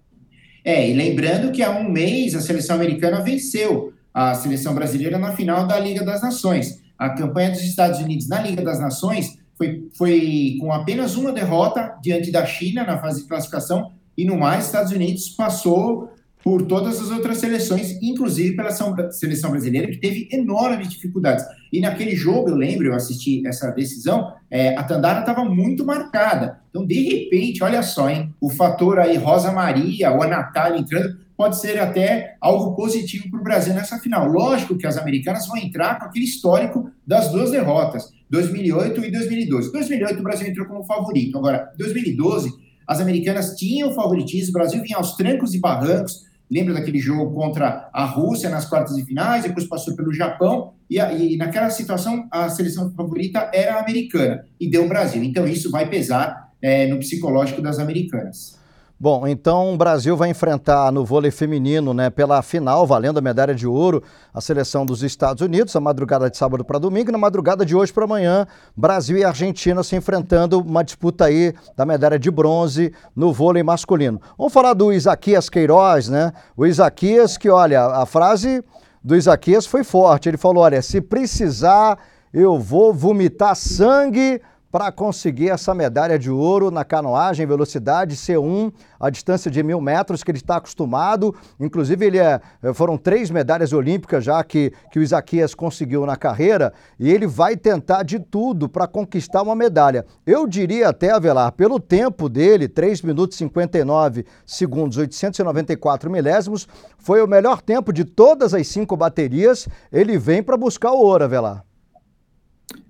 É, 0.63 0.87
e 0.87 0.93
lembrando 0.93 1.51
que 1.51 1.63
há 1.63 1.71
um 1.71 1.89
mês 1.89 2.35
a 2.35 2.41
seleção 2.41 2.75
americana 2.75 3.21
venceu 3.21 3.91
a 4.13 4.35
seleção 4.35 4.75
brasileira 4.75 5.17
na 5.17 5.31
final 5.31 5.65
da 5.65 5.79
Liga 5.79 6.05
das 6.05 6.21
Nações. 6.21 6.85
A 6.97 7.09
campanha 7.09 7.51
dos 7.51 7.61
Estados 7.61 7.99
Unidos 7.99 8.27
na 8.27 8.41
Liga 8.41 8.61
das 8.61 8.79
Nações 8.79 9.37
foi, 9.57 9.87
foi 9.93 10.57
com 10.59 10.71
apenas 10.71 11.15
uma 11.15 11.31
derrota 11.31 11.97
diante 12.01 12.31
da 12.31 12.45
China 12.45 12.83
na 12.83 12.97
fase 12.97 13.21
de 13.21 13.27
classificação, 13.27 13.91
e 14.17 14.25
no 14.25 14.37
mais, 14.37 14.65
Estados 14.65 14.91
Unidos 14.91 15.29
passou 15.29 16.11
por 16.43 16.65
todas 16.65 17.01
as 17.01 17.11
outras 17.11 17.39
seleções, 17.39 18.01
inclusive 18.01 18.55
pela 18.55 18.71
seleção 19.11 19.51
brasileira, 19.51 19.87
que 19.87 19.97
teve 19.97 20.29
enormes 20.31 20.87
dificuldades. 20.87 21.43
E 21.73 21.81
naquele 21.81 22.15
jogo, 22.15 22.49
eu 22.49 22.55
lembro, 22.55 22.87
eu 22.87 22.95
assisti 22.95 23.45
essa 23.45 23.69
decisão, 23.71 24.31
é, 24.49 24.75
a 24.77 24.83
Tandara 24.83 25.19
estava 25.19 25.43
muito 25.43 25.85
marcada. 25.85 26.61
Então, 26.69 26.85
de 26.85 27.01
repente, 27.01 27.61
olha 27.63 27.83
só, 27.83 28.09
hein, 28.09 28.33
o 28.39 28.49
fator 28.49 28.97
aí 28.97 29.17
Rosa 29.17 29.51
Maria 29.51 30.11
ou 30.11 30.23
a 30.23 30.27
Natália 30.27 30.79
entrando 30.79 31.17
pode 31.37 31.61
ser 31.61 31.79
até 31.79 32.35
algo 32.41 32.75
positivo 32.75 33.29
para 33.29 33.39
o 33.39 33.43
Brasil 33.43 33.73
nessa 33.73 33.99
final. 33.99 34.27
Lógico 34.27 34.75
que 34.75 34.87
as 34.87 34.97
americanas 34.97 35.47
vão 35.47 35.55
entrar 35.55 35.99
com 35.99 36.05
aquele 36.05 36.25
histórico 36.25 36.89
das 37.05 37.31
duas 37.31 37.51
derrotas, 37.51 38.11
2008 38.29 39.05
e 39.05 39.11
2012. 39.11 39.71
2008 39.71 40.19
o 40.19 40.23
Brasil 40.23 40.47
entrou 40.47 40.65
como 40.65 40.83
favorito. 40.83 41.37
Agora, 41.37 41.71
2012, 41.77 42.51
as 42.87 42.99
americanas 42.99 43.55
tinham 43.55 43.93
favoritismo, 43.93 44.49
o 44.49 44.53
Brasil 44.53 44.81
vinha 44.81 44.97
aos 44.97 45.15
trancos 45.15 45.53
e 45.53 45.59
barrancos. 45.59 46.25
Lembra 46.49 46.73
daquele 46.73 46.97
jogo 46.97 47.33
contra 47.33 47.89
a 47.93 48.05
Rússia 48.05 48.49
nas 48.49 48.65
quartas 48.65 48.95
de 48.95 49.03
finais, 49.03 49.43
depois 49.43 49.67
passou 49.67 49.95
pelo 49.95 50.13
Japão, 50.13 50.73
e, 50.89 50.97
e 50.97 51.37
naquela 51.37 51.69
situação 51.69 52.25
a 52.31 52.49
seleção 52.49 52.89
favorita 52.93 53.51
era 53.53 53.75
a 53.75 53.81
americana, 53.81 54.45
e 54.59 54.69
deu 54.69 54.85
o 54.85 54.87
Brasil. 54.87 55.21
Então 55.21 55.45
isso 55.45 55.69
vai 55.69 55.89
pesar 55.89 56.49
é, 56.61 56.87
no 56.87 56.97
psicológico 56.99 57.61
das 57.61 57.79
americanas. 57.79 58.57
Bom, 58.99 59.27
então 59.27 59.75
o 59.75 59.77
Brasil 59.77 60.17
vai 60.17 60.31
enfrentar 60.31 60.91
no 60.91 61.05
vôlei 61.05 61.29
feminino, 61.29 61.93
né, 61.93 62.09
pela 62.09 62.41
final, 62.41 62.87
valendo 62.87 63.19
a 63.19 63.21
medalha 63.21 63.53
de 63.53 63.67
ouro, 63.67 64.01
a 64.33 64.41
seleção 64.41 64.87
dos 64.87 65.03
Estados 65.03 65.43
Unidos, 65.43 65.75
a 65.75 65.79
madrugada 65.79 66.31
de 66.31 66.35
sábado 66.35 66.65
para 66.65 66.79
domingo, 66.79 67.09
e 67.09 67.11
na 67.11 67.17
madrugada 67.19 67.63
de 67.63 67.75
hoje 67.75 67.93
para 67.93 68.05
amanhã, 68.05 68.47
Brasil 68.75 69.15
e 69.15 69.23
Argentina 69.23 69.83
se 69.83 69.95
enfrentando, 69.95 70.59
uma 70.61 70.83
disputa 70.83 71.25
aí 71.25 71.53
da 71.75 71.85
medalha 71.85 72.17
de 72.17 72.31
bronze 72.31 72.91
no 73.15 73.31
vôlei 73.31 73.61
masculino. 73.61 74.19
Vamos 74.35 74.51
falar 74.51 74.73
do 74.73 74.91
Isaquias 74.91 75.47
Queiroz, 75.47 76.09
né? 76.09 76.33
O 76.55 76.65
Isaquias 76.65 77.37
que, 77.37 77.51
olha, 77.51 77.85
a 77.85 78.05
frase 78.07 78.63
do 79.03 79.15
Isaquias 79.15 79.67
foi 79.67 79.83
forte. 79.83 80.27
Ele 80.27 80.37
falou: 80.37 80.63
olha, 80.63 80.81
se 80.81 81.01
precisar, 81.01 81.99
eu 82.33 82.57
vou 82.57 82.91
vomitar 82.91 83.55
sangue 83.55 84.41
para 84.71 84.91
conseguir 84.91 85.49
essa 85.49 85.73
medalha 85.73 86.19
de 86.19 86.29
ouro 86.29 86.69
na 86.69 86.83
canoagem, 86.83 87.45
velocidade 87.45 88.15
C1, 88.15 88.71
a 88.99 89.09
distância 89.09 89.49
de 89.49 89.63
mil 89.63 89.79
metros 89.79 90.23
que 90.23 90.31
ele 90.31 90.37
está 90.37 90.57
acostumado. 90.57 91.33
Inclusive, 91.59 92.05
ele 92.05 92.17
é, 92.17 92.41
eh, 92.61 92.73
foram 92.73 92.97
três 92.97 93.31
medalhas 93.31 93.73
olímpicas 93.73 94.23
já 94.23 94.43
que, 94.43 94.73
que 94.91 94.99
o 94.99 95.03
Isaquias 95.03 95.55
conseguiu 95.55 96.05
na 96.05 96.15
carreira 96.15 96.73
e 96.99 97.09
ele 97.09 97.27
vai 97.27 97.55
tentar 97.55 98.03
de 98.03 98.19
tudo 98.19 98.67
para 98.67 98.87
conquistar 98.87 99.41
uma 99.41 99.55
medalha. 99.55 100.05
Eu 100.25 100.47
diria 100.47 100.89
até, 100.89 101.11
Avelar, 101.11 101.51
pelo 101.53 101.79
tempo 101.79 102.27
dele, 102.27 102.67
3 102.67 103.01
minutos 103.01 103.35
e 103.35 103.39
59 103.39 104.25
segundos, 104.45 104.97
894 104.97 106.09
milésimos, 106.09 106.67
foi 106.97 107.21
o 107.21 107.27
melhor 107.27 107.61
tempo 107.61 107.93
de 107.93 108.03
todas 108.03 108.53
as 108.53 108.67
cinco 108.67 108.97
baterias. 108.97 109.67
Ele 109.91 110.17
vem 110.17 110.43
para 110.43 110.57
buscar 110.57 110.91
o 110.91 110.99
ouro, 110.99 111.23
Avelar 111.23 111.66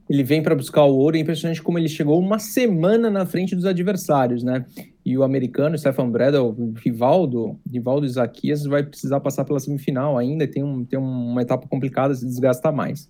ele 0.09 0.23
vem 0.23 0.41
para 0.41 0.55
buscar 0.55 0.83
o 0.83 0.95
ouro. 0.95 1.17
É 1.17 1.19
impressionante 1.19 1.61
como 1.61 1.77
ele 1.77 1.89
chegou 1.89 2.19
uma 2.19 2.39
semana 2.39 3.09
na 3.09 3.25
frente 3.25 3.55
dos 3.55 3.65
adversários, 3.65 4.43
né? 4.43 4.65
E 5.05 5.17
o 5.17 5.23
americano, 5.23 5.77
Stefan 5.77 6.09
Bredel, 6.09 6.55
Rivaldo, 6.83 7.57
Rivaldo 7.69 8.05
Isaquias, 8.05 8.63
vai 8.63 8.83
precisar 8.83 9.19
passar 9.19 9.45
pela 9.45 9.59
semifinal 9.59 10.17
ainda. 10.17 10.47
Tem, 10.47 10.63
um, 10.63 10.83
tem 10.83 10.97
uma 10.97 11.41
etapa 11.41 11.67
complicada, 11.67 12.13
se 12.13 12.25
desgasta 12.25 12.71
mais. 12.71 13.09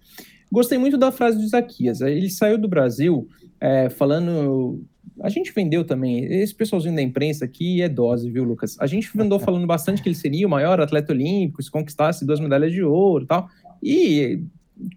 Gostei 0.52 0.78
muito 0.78 0.98
da 0.98 1.12
frase 1.12 1.38
do 1.38 1.44
Isaquias. 1.44 2.02
Ele 2.02 2.30
saiu 2.30 2.58
do 2.58 2.68
Brasil 2.68 3.28
é, 3.60 3.90
falando. 3.90 4.84
A 5.22 5.30
gente 5.30 5.52
vendeu 5.52 5.84
também. 5.84 6.24
Esse 6.24 6.54
pessoalzinho 6.54 6.96
da 6.96 7.02
imprensa 7.02 7.46
aqui 7.46 7.82
é 7.82 7.90
dose, 7.90 8.30
viu, 8.30 8.44
Lucas? 8.44 8.78
A 8.80 8.88
gente 8.88 9.10
andou 9.20 9.40
falando 9.40 9.66
bastante 9.68 10.02
que 10.02 10.08
ele 10.08 10.16
seria 10.16 10.48
o 10.48 10.50
maior 10.50 10.80
atleta 10.80 11.12
olímpico, 11.12 11.62
se 11.62 11.72
conquistasse 11.72 12.26
duas 12.26 12.40
medalhas 12.40 12.72
de 12.72 12.84
ouro 12.84 13.24
e 13.24 13.28
tal. 13.28 13.50
E 13.82 14.44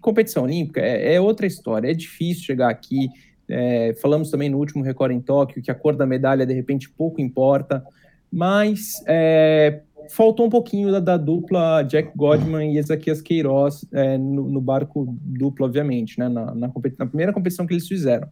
competição 0.01 0.43
olímpica 0.43 0.79
é, 0.81 1.15
é, 1.15 1.21
outra 1.21 1.45
história, 1.45 1.89
é 1.89 1.93
difícil 1.93 2.43
chegar 2.43 2.69
aqui. 2.69 3.09
É, 3.47 3.93
falamos 4.01 4.29
também 4.31 4.49
no 4.49 4.57
último 4.57 4.83
Record 4.83 5.11
em 5.11 5.19
Tóquio 5.19 5.61
que 5.61 5.71
a 5.71 5.75
cor 5.75 5.95
da 5.95 6.05
medalha 6.05 6.45
de 6.45 6.53
repente 6.53 6.89
pouco 6.89 7.19
importa, 7.19 7.83
mas 8.31 9.03
é, 9.07 9.81
faltou 10.09 10.45
um 10.45 10.49
pouquinho 10.49 10.91
da, 10.91 10.99
da, 10.99 11.17
dupla 11.17 11.83
Jack 11.83 12.11
Godman 12.15 12.73
e 12.73 12.77
Ezequias 12.77 13.21
Queiroz 13.21 13.85
é, 13.91 14.17
no, 14.17 14.49
no, 14.49 14.61
barco 14.61 15.17
duplo, 15.21 15.65
obviamente, 15.65 16.17
né, 16.17 16.29
na, 16.29 16.55
na, 16.55 16.71
na, 16.97 17.05
primeira 17.05 17.33
competição 17.33 17.67
que 17.67 17.73
eles 17.73 17.87
fizeram. 17.87 18.27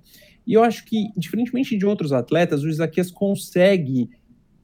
E 0.48 0.53
eu 0.53 0.63
acho 0.63 0.86
que, 0.86 1.12
diferentemente 1.18 1.77
de 1.77 1.86
outros 1.86 2.13
atletas, 2.13 2.63
o 2.63 2.70
Ezequias 2.70 3.12
consegue 3.12 4.10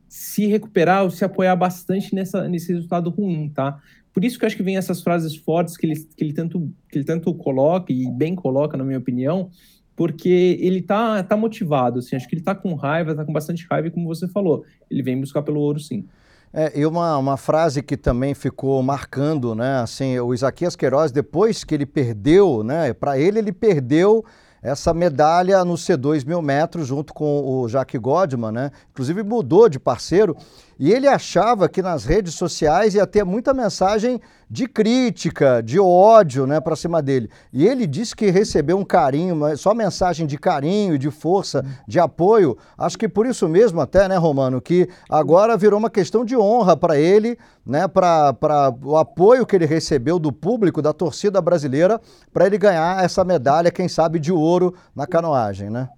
se 0.08 0.48
recuperar 0.48 1.04
ou 1.04 1.10
se 1.10 1.25
apoiar 1.25 1.56
bastante 1.56 2.15
nessa, 2.15 2.48
nesse 2.48 2.72
resultado 2.72 3.10
ruim, 3.10 3.50
tá? 3.50 3.82
Por 4.15 4.24
isso 4.24 4.39
que 4.39 4.45
eu 4.45 4.48
acho 4.48 4.55
que 4.55 4.63
vem 4.63 4.77
essas 4.77 5.01
frases 5.01 5.36
fortes 5.36 5.75
que 5.75 5.86
ele, 5.86 5.95
que 5.95 6.24
ele, 6.24 6.31
tanto, 6.31 6.72
que 6.89 6.98
ele 6.98 7.03
tanto 7.03 7.34
coloca, 7.34 7.91
e 7.91 8.10
bem 8.10 8.34
coloca, 8.34 8.77
na 8.77 8.86
minha 8.86 8.98
opinião, 8.98 9.50
porque 9.93 10.57
ele 10.62 10.81
tá, 10.81 11.22
tá 11.22 11.36
motivado, 11.36 12.00
assim, 12.00 12.15
acho 12.15 12.25
que 12.25 12.36
ele 12.36 12.41
tá 12.41 12.55
com 12.55 12.75
raiva, 12.75 13.13
tá 13.13 13.25
com 13.25 13.34
bastante 13.34 13.67
raiva, 13.69 13.89
e 13.89 13.91
como 13.91 14.07
você 14.07 14.25
falou, 14.29 14.63
ele 14.89 15.03
vem 15.03 15.19
buscar 15.19 15.41
pelo 15.41 15.60
ouro, 15.60 15.81
sim. 15.81 16.05
É, 16.53 16.79
e 16.79 16.86
uma, 16.86 17.17
uma 17.17 17.36
frase 17.36 17.84
que 17.84 17.98
também 17.98 18.34
ficou 18.34 18.81
marcando, 18.81 19.53
né, 19.53 19.79
assim, 19.79 20.17
o 20.17 20.34
Isaquias 20.34 20.77
Queiroz, 20.77 21.12
depois 21.12 21.65
que 21.65 21.75
ele 21.75 21.86
perdeu, 21.86 22.63
né, 22.63 22.93
para 22.93 23.19
ele, 23.19 23.39
ele 23.39 23.51
perdeu 23.51 24.24
essa 24.65 24.93
medalha 24.95 25.63
no 25.63 25.75
C2 25.75 26.25
mil 26.25 26.41
metros 26.41 26.88
junto 26.88 27.13
com 27.13 27.43
o 27.45 27.69
Jacques 27.69 28.01
Godman, 28.01 28.51
né? 28.51 28.72
Inclusive 28.89 29.22
mudou 29.22 29.69
de 29.69 29.79
parceiro 29.79 30.36
e 30.77 30.91
ele 30.91 31.08
achava 31.08 31.70
que 31.70 31.82
nas 31.82 32.03
redes 32.03 32.36
sociais 32.36 32.96
ia 32.96 33.08
ter 33.08 33.24
muita 33.24 33.53
mensagem 33.53 34.20
de 34.50 34.67
crítica, 34.67 35.62
de 35.63 35.79
ódio, 35.79 36.46
né, 36.46 36.60
para 36.60 36.75
cima 36.75 37.01
dele. 37.01 37.29
E 37.51 37.65
ele 37.65 37.88
disse 37.88 38.15
que 38.15 38.29
recebeu 38.29 38.77
um 38.77 38.86
carinho, 38.86 39.58
só 39.58 39.74
mensagem 39.74 40.27
de 40.27 40.38
carinho, 40.38 41.00
de 41.00 41.10
força, 41.10 41.65
de 41.88 42.00
apoio. 42.00 42.58
Acho 42.77 42.98
que 42.98 43.08
por 43.08 43.25
isso 43.25 43.48
mesmo 43.48 43.82
até, 43.82 44.08
né, 44.08 44.17
Romano, 44.17 44.62
que 44.62 44.88
agora 45.10 45.58
virou 45.58 45.79
uma 45.79 45.89
questão 45.89 46.24
de 46.24 46.38
honra 46.38 46.77
para 46.77 46.98
ele, 46.98 47.38
né, 47.65 47.88
para 47.88 48.36
o 48.84 48.98
apoio 48.98 49.46
que 49.46 49.55
ele 49.55 49.65
recebeu 49.65 50.20
do 50.20 50.32
público, 50.32 50.82
da 50.82 50.94
torcida 50.94 51.41
brasileira, 51.41 52.00
para 52.32 52.46
ele 52.46 52.58
ganhar 52.58 53.03
essa 53.03 53.24
medalha, 53.24 53.72
quem 53.72 53.88
sabe 53.88 54.20
de 54.20 54.32
ouro 54.32 54.75
na 54.96 55.08
canoagem, 55.08 55.70
né? 55.70 55.89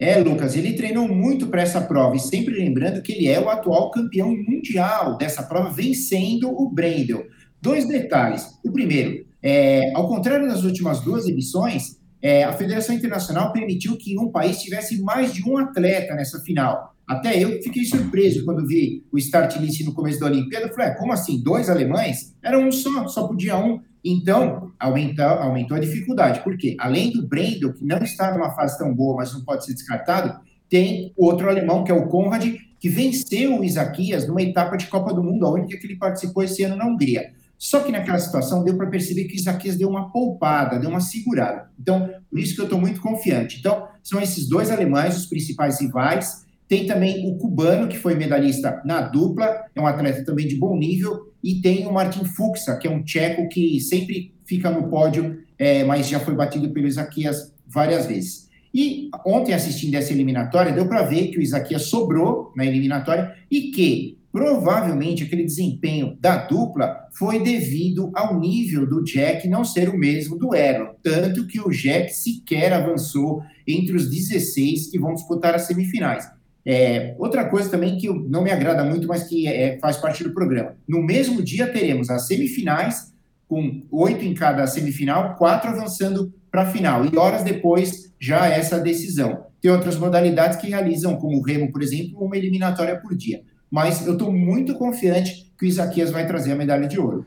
É, 0.00 0.18
Lucas, 0.18 0.56
ele 0.56 0.72
treinou 0.72 1.06
muito 1.06 1.48
para 1.48 1.60
essa 1.60 1.78
prova 1.82 2.16
e 2.16 2.20
sempre 2.20 2.54
lembrando 2.54 3.02
que 3.02 3.12
ele 3.12 3.28
é 3.28 3.38
o 3.38 3.50
atual 3.50 3.90
campeão 3.90 4.34
mundial 4.34 5.18
dessa 5.18 5.42
prova, 5.42 5.70
vencendo 5.70 6.48
o 6.50 6.70
Brendel. 6.70 7.26
Dois 7.60 7.86
detalhes. 7.86 8.46
O 8.64 8.72
primeiro, 8.72 9.26
é, 9.42 9.92
ao 9.94 10.08
contrário 10.08 10.48
das 10.48 10.64
últimas 10.64 11.00
duas 11.00 11.28
edições, 11.28 12.00
é, 12.22 12.44
a 12.44 12.52
Federação 12.54 12.94
Internacional 12.94 13.52
permitiu 13.52 13.94
que 13.98 14.18
um 14.18 14.30
país 14.30 14.62
tivesse 14.62 15.02
mais 15.02 15.34
de 15.34 15.46
um 15.46 15.58
atleta 15.58 16.14
nessa 16.14 16.40
final. 16.40 16.94
Até 17.06 17.42
eu 17.42 17.60
fiquei 17.62 17.84
surpreso 17.84 18.44
quando 18.44 18.66
vi 18.66 19.04
o 19.12 19.18
start 19.18 19.56
list 19.56 19.84
no 19.84 19.92
começo 19.92 20.18
da 20.18 20.26
Olimpíada. 20.26 20.66
Eu 20.66 20.72
falei, 20.72 20.92
é, 20.92 20.94
como 20.94 21.12
assim? 21.12 21.42
Dois 21.42 21.68
alemães? 21.68 22.34
Era 22.42 22.58
um 22.58 22.72
só, 22.72 23.06
só 23.08 23.28
podia 23.28 23.58
um. 23.58 23.80
Então, 24.04 24.72
aumentou, 24.78 25.24
aumentou 25.24 25.76
a 25.76 25.80
dificuldade. 25.80 26.40
Porque, 26.40 26.76
além 26.78 27.12
do 27.12 27.26
Brendel, 27.26 27.72
que 27.72 27.84
não 27.84 27.98
está 27.98 28.32
numa 28.32 28.50
fase 28.50 28.78
tão 28.78 28.94
boa, 28.94 29.16
mas 29.16 29.32
não 29.32 29.42
pode 29.42 29.64
ser 29.64 29.74
descartado, 29.74 30.40
tem 30.68 31.12
outro 31.16 31.48
alemão, 31.48 31.84
que 31.84 31.90
é 31.90 31.94
o 31.94 32.06
Conrad, 32.06 32.44
que 32.78 32.88
venceu 32.88 33.58
o 33.58 33.64
Isaquias 33.64 34.26
numa 34.26 34.40
etapa 34.40 34.76
de 34.76 34.86
Copa 34.86 35.12
do 35.12 35.22
Mundo, 35.22 35.44
a 35.44 35.50
única 35.50 35.76
que 35.76 35.86
ele 35.86 35.96
participou 35.96 36.42
esse 36.42 36.62
ano 36.62 36.76
na 36.76 36.86
Hungria. 36.86 37.32
Só 37.58 37.80
que 37.80 37.92
naquela 37.92 38.18
situação 38.18 38.64
deu 38.64 38.74
para 38.74 38.86
perceber 38.86 39.24
que 39.24 39.34
o 39.34 39.36
Isaquias 39.36 39.76
deu 39.76 39.90
uma 39.90 40.10
poupada, 40.10 40.78
deu 40.78 40.88
uma 40.88 41.00
segurada. 41.00 41.70
Então, 41.78 42.08
por 42.30 42.38
isso 42.38 42.54
que 42.54 42.60
eu 42.62 42.64
estou 42.64 42.80
muito 42.80 43.02
confiante. 43.02 43.58
Então, 43.58 43.86
são 44.02 44.18
esses 44.18 44.48
dois 44.48 44.70
alemães 44.70 45.14
os 45.14 45.26
principais 45.26 45.78
rivais. 45.78 46.46
Tem 46.70 46.86
também 46.86 47.28
o 47.28 47.34
cubano, 47.34 47.88
que 47.88 47.98
foi 47.98 48.14
medalhista 48.14 48.80
na 48.84 49.00
dupla, 49.00 49.64
é 49.74 49.80
um 49.80 49.88
atleta 49.88 50.24
também 50.24 50.46
de 50.46 50.54
bom 50.54 50.76
nível, 50.76 51.32
e 51.42 51.56
tem 51.56 51.84
o 51.84 51.92
Martin 51.92 52.24
Fuxa, 52.24 52.76
que 52.76 52.86
é 52.86 52.90
um 52.90 53.02
tcheco 53.02 53.48
que 53.48 53.80
sempre 53.80 54.32
fica 54.46 54.70
no 54.70 54.88
pódio, 54.88 55.42
é, 55.58 55.82
mas 55.82 56.08
já 56.08 56.20
foi 56.20 56.32
batido 56.32 56.70
pelo 56.70 56.86
Isaquias 56.86 57.52
várias 57.66 58.06
vezes. 58.06 58.48
E 58.72 59.10
ontem, 59.26 59.52
assistindo 59.52 59.96
essa 59.96 60.12
eliminatória, 60.12 60.72
deu 60.72 60.86
para 60.86 61.02
ver 61.02 61.32
que 61.32 61.38
o 61.38 61.42
Isaquias 61.42 61.86
sobrou 61.86 62.52
na 62.54 62.64
eliminatória 62.64 63.34
e 63.50 63.72
que 63.72 64.16
provavelmente 64.30 65.24
aquele 65.24 65.42
desempenho 65.42 66.16
da 66.20 66.36
dupla 66.36 67.08
foi 67.10 67.42
devido 67.42 68.12
ao 68.14 68.38
nível 68.38 68.88
do 68.88 69.02
Jack 69.02 69.48
não 69.48 69.64
ser 69.64 69.88
o 69.88 69.98
mesmo 69.98 70.38
do 70.38 70.54
Erlon. 70.54 70.92
Tanto 71.02 71.48
que 71.48 71.60
o 71.60 71.68
Jack 71.68 72.14
sequer 72.14 72.72
avançou 72.72 73.42
entre 73.66 73.96
os 73.96 74.08
16 74.08 74.88
que 74.88 75.00
vão 75.00 75.14
disputar 75.14 75.52
as 75.56 75.62
semifinais. 75.62 76.38
É, 76.64 77.14
outra 77.18 77.48
coisa 77.48 77.70
também 77.70 77.96
que 77.96 78.08
não 78.08 78.42
me 78.42 78.50
agrada 78.50 78.84
muito, 78.84 79.08
mas 79.08 79.24
que 79.24 79.46
é, 79.48 79.78
faz 79.78 79.96
parte 79.96 80.22
do 80.22 80.32
programa. 80.32 80.74
No 80.86 81.02
mesmo 81.02 81.42
dia 81.42 81.72
teremos 81.72 82.10
as 82.10 82.26
semifinais, 82.26 83.12
com 83.48 83.82
oito 83.90 84.24
em 84.24 84.34
cada 84.34 84.66
semifinal, 84.66 85.36
quatro 85.36 85.70
avançando 85.70 86.32
para 86.50 86.62
a 86.62 86.66
final. 86.66 87.04
E 87.04 87.16
horas 87.16 87.42
depois, 87.42 88.12
já 88.20 88.46
essa 88.46 88.78
decisão. 88.78 89.46
Tem 89.60 89.70
outras 89.70 89.96
modalidades 89.96 90.58
que 90.58 90.68
realizam, 90.68 91.16
como 91.16 91.38
o 91.38 91.42
Remo, 91.42 91.70
por 91.72 91.82
exemplo, 91.82 92.22
uma 92.24 92.36
eliminatória 92.36 92.96
por 92.96 93.14
dia. 93.14 93.42
Mas 93.70 94.06
eu 94.06 94.14
estou 94.14 94.32
muito 94.32 94.74
confiante 94.74 95.52
que 95.58 95.64
o 95.64 95.68
Isaquias 95.68 96.10
vai 96.10 96.26
trazer 96.26 96.52
a 96.52 96.56
medalha 96.56 96.88
de 96.88 96.98
ouro. 96.98 97.26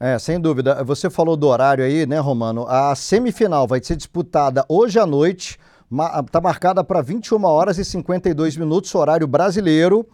É, 0.00 0.18
sem 0.18 0.40
dúvida. 0.40 0.82
Você 0.84 1.08
falou 1.08 1.36
do 1.36 1.46
horário 1.46 1.84
aí, 1.84 2.04
né, 2.04 2.18
Romano? 2.18 2.66
A 2.68 2.94
semifinal 2.94 3.66
vai 3.66 3.82
ser 3.82 3.96
disputada 3.96 4.64
hoje 4.68 4.98
à 4.98 5.06
noite, 5.06 5.56
está 6.24 6.40
marcada 6.40 6.82
para 6.82 7.00
21 7.00 7.44
horas 7.44 7.78
e 7.78 7.84
52 7.84 8.56
minutos, 8.56 8.94
horário 8.94 9.26
brasileiro. 9.26 10.06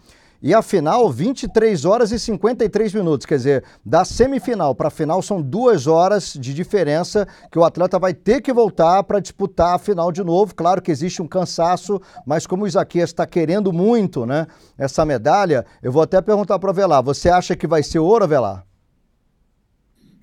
E 0.43 0.55
a 0.55 0.63
final, 0.63 1.07
23 1.11 1.85
horas 1.85 2.11
e 2.11 2.17
53 2.17 2.95
minutos. 2.95 3.27
Quer 3.27 3.35
dizer, 3.35 3.63
da 3.85 4.03
semifinal 4.03 4.73
para 4.73 4.87
a 4.87 4.91
final 4.91 5.21
são 5.21 5.39
duas 5.39 5.85
horas 5.85 6.33
de 6.33 6.51
diferença 6.51 7.27
que 7.51 7.59
o 7.59 7.63
atleta 7.63 7.99
vai 7.99 8.11
ter 8.11 8.41
que 8.41 8.51
voltar 8.51 9.03
para 9.03 9.19
disputar 9.19 9.75
a 9.75 9.77
final 9.77 10.11
de 10.11 10.23
novo. 10.23 10.55
Claro 10.55 10.81
que 10.81 10.89
existe 10.89 11.21
um 11.21 11.27
cansaço, 11.27 12.01
mas 12.25 12.47
como 12.47 12.63
o 12.63 12.67
Isaquias 12.67 13.11
está 13.11 13.27
querendo 13.27 13.71
muito 13.71 14.25
né, 14.25 14.47
essa 14.79 15.05
medalha, 15.05 15.63
eu 15.83 15.91
vou 15.91 16.01
até 16.01 16.19
perguntar 16.21 16.57
para 16.57 16.67
o 16.67 16.71
Avelar: 16.71 17.03
você 17.03 17.29
acha 17.29 17.55
que 17.55 17.67
vai 17.67 17.83
ser 17.83 17.99
ouro, 17.99 18.23
Avelar? 18.23 18.70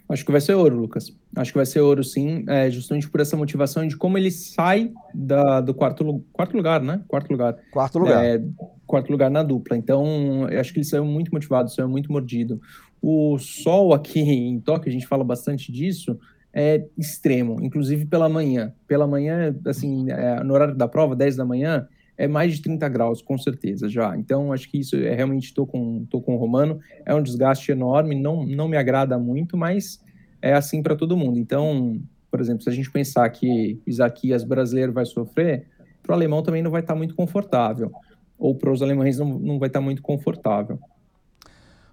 Acho 0.08 0.24
que 0.24 0.32
vai 0.32 0.40
ser 0.40 0.54
ouro, 0.54 0.76
Lucas. 0.76 1.12
Acho 1.36 1.52
que 1.52 1.58
vai 1.58 1.66
ser 1.66 1.80
ouro, 1.80 2.02
sim, 2.02 2.44
é, 2.48 2.70
justamente 2.70 3.08
por 3.10 3.20
essa 3.20 3.36
motivação 3.36 3.86
de 3.86 3.94
como 3.96 4.16
ele 4.16 4.30
sai 4.30 4.90
da, 5.12 5.60
do 5.60 5.74
quarto, 5.74 6.24
quarto 6.32 6.56
lugar, 6.56 6.82
né? 6.82 7.02
Quarto 7.06 7.30
lugar. 7.30 7.56
Quarto 7.70 7.98
lugar. 7.98 8.24
É, 8.24 8.42
quarto 8.86 9.12
lugar 9.12 9.30
na 9.30 9.42
dupla. 9.42 9.76
Então, 9.76 10.46
acho 10.58 10.72
que 10.72 10.78
ele 10.78 10.86
saiu 10.86 11.04
muito 11.04 11.30
motivado, 11.30 11.70
saiu 11.70 11.88
muito 11.88 12.10
mordido. 12.10 12.58
O 13.02 13.38
sol 13.38 13.92
aqui 13.92 14.20
em 14.24 14.58
Tóquio, 14.60 14.88
a 14.88 14.92
gente 14.92 15.06
fala 15.06 15.22
bastante 15.22 15.70
disso, 15.70 16.18
é 16.54 16.86
extremo, 16.96 17.58
inclusive 17.62 18.06
pela 18.06 18.30
manhã. 18.30 18.72
Pela 18.86 19.06
manhã, 19.06 19.54
assim, 19.66 20.10
é, 20.10 20.42
no 20.42 20.54
horário 20.54 20.74
da 20.74 20.88
prova, 20.88 21.14
10 21.14 21.36
da 21.36 21.44
manhã, 21.44 21.86
é 22.18 22.26
mais 22.26 22.56
de 22.56 22.62
30 22.62 22.88
graus, 22.88 23.22
com 23.22 23.38
certeza, 23.38 23.88
já. 23.88 24.16
Então, 24.16 24.52
acho 24.52 24.68
que 24.68 24.78
isso 24.78 24.96
é 24.96 25.14
realmente 25.14 25.44
estou 25.44 25.64
com, 25.64 26.04
tô 26.06 26.20
com 26.20 26.34
o 26.34 26.36
Romano. 26.36 26.80
É 27.06 27.14
um 27.14 27.22
desgaste 27.22 27.70
enorme, 27.70 28.16
não, 28.16 28.44
não 28.44 28.66
me 28.66 28.76
agrada 28.76 29.16
muito, 29.16 29.56
mas 29.56 30.04
é 30.42 30.52
assim 30.52 30.82
para 30.82 30.96
todo 30.96 31.16
mundo. 31.16 31.38
Então, 31.38 32.02
por 32.28 32.40
exemplo, 32.40 32.64
se 32.64 32.68
a 32.68 32.72
gente 32.72 32.90
pensar 32.90 33.30
que 33.30 33.80
Isaquias 33.86 34.42
brasileiro 34.42 34.92
vai 34.92 35.06
sofrer, 35.06 35.68
para 36.02 36.12
o 36.12 36.14
alemão 36.14 36.42
também 36.42 36.60
não 36.60 36.72
vai 36.72 36.80
estar 36.80 36.94
tá 36.94 36.98
muito 36.98 37.14
confortável. 37.14 37.92
Ou 38.36 38.52
para 38.52 38.72
os 38.72 38.82
alemães 38.82 39.16
não, 39.18 39.38
não 39.38 39.58
vai 39.60 39.68
estar 39.68 39.78
tá 39.78 39.84
muito 39.84 40.02
confortável. 40.02 40.80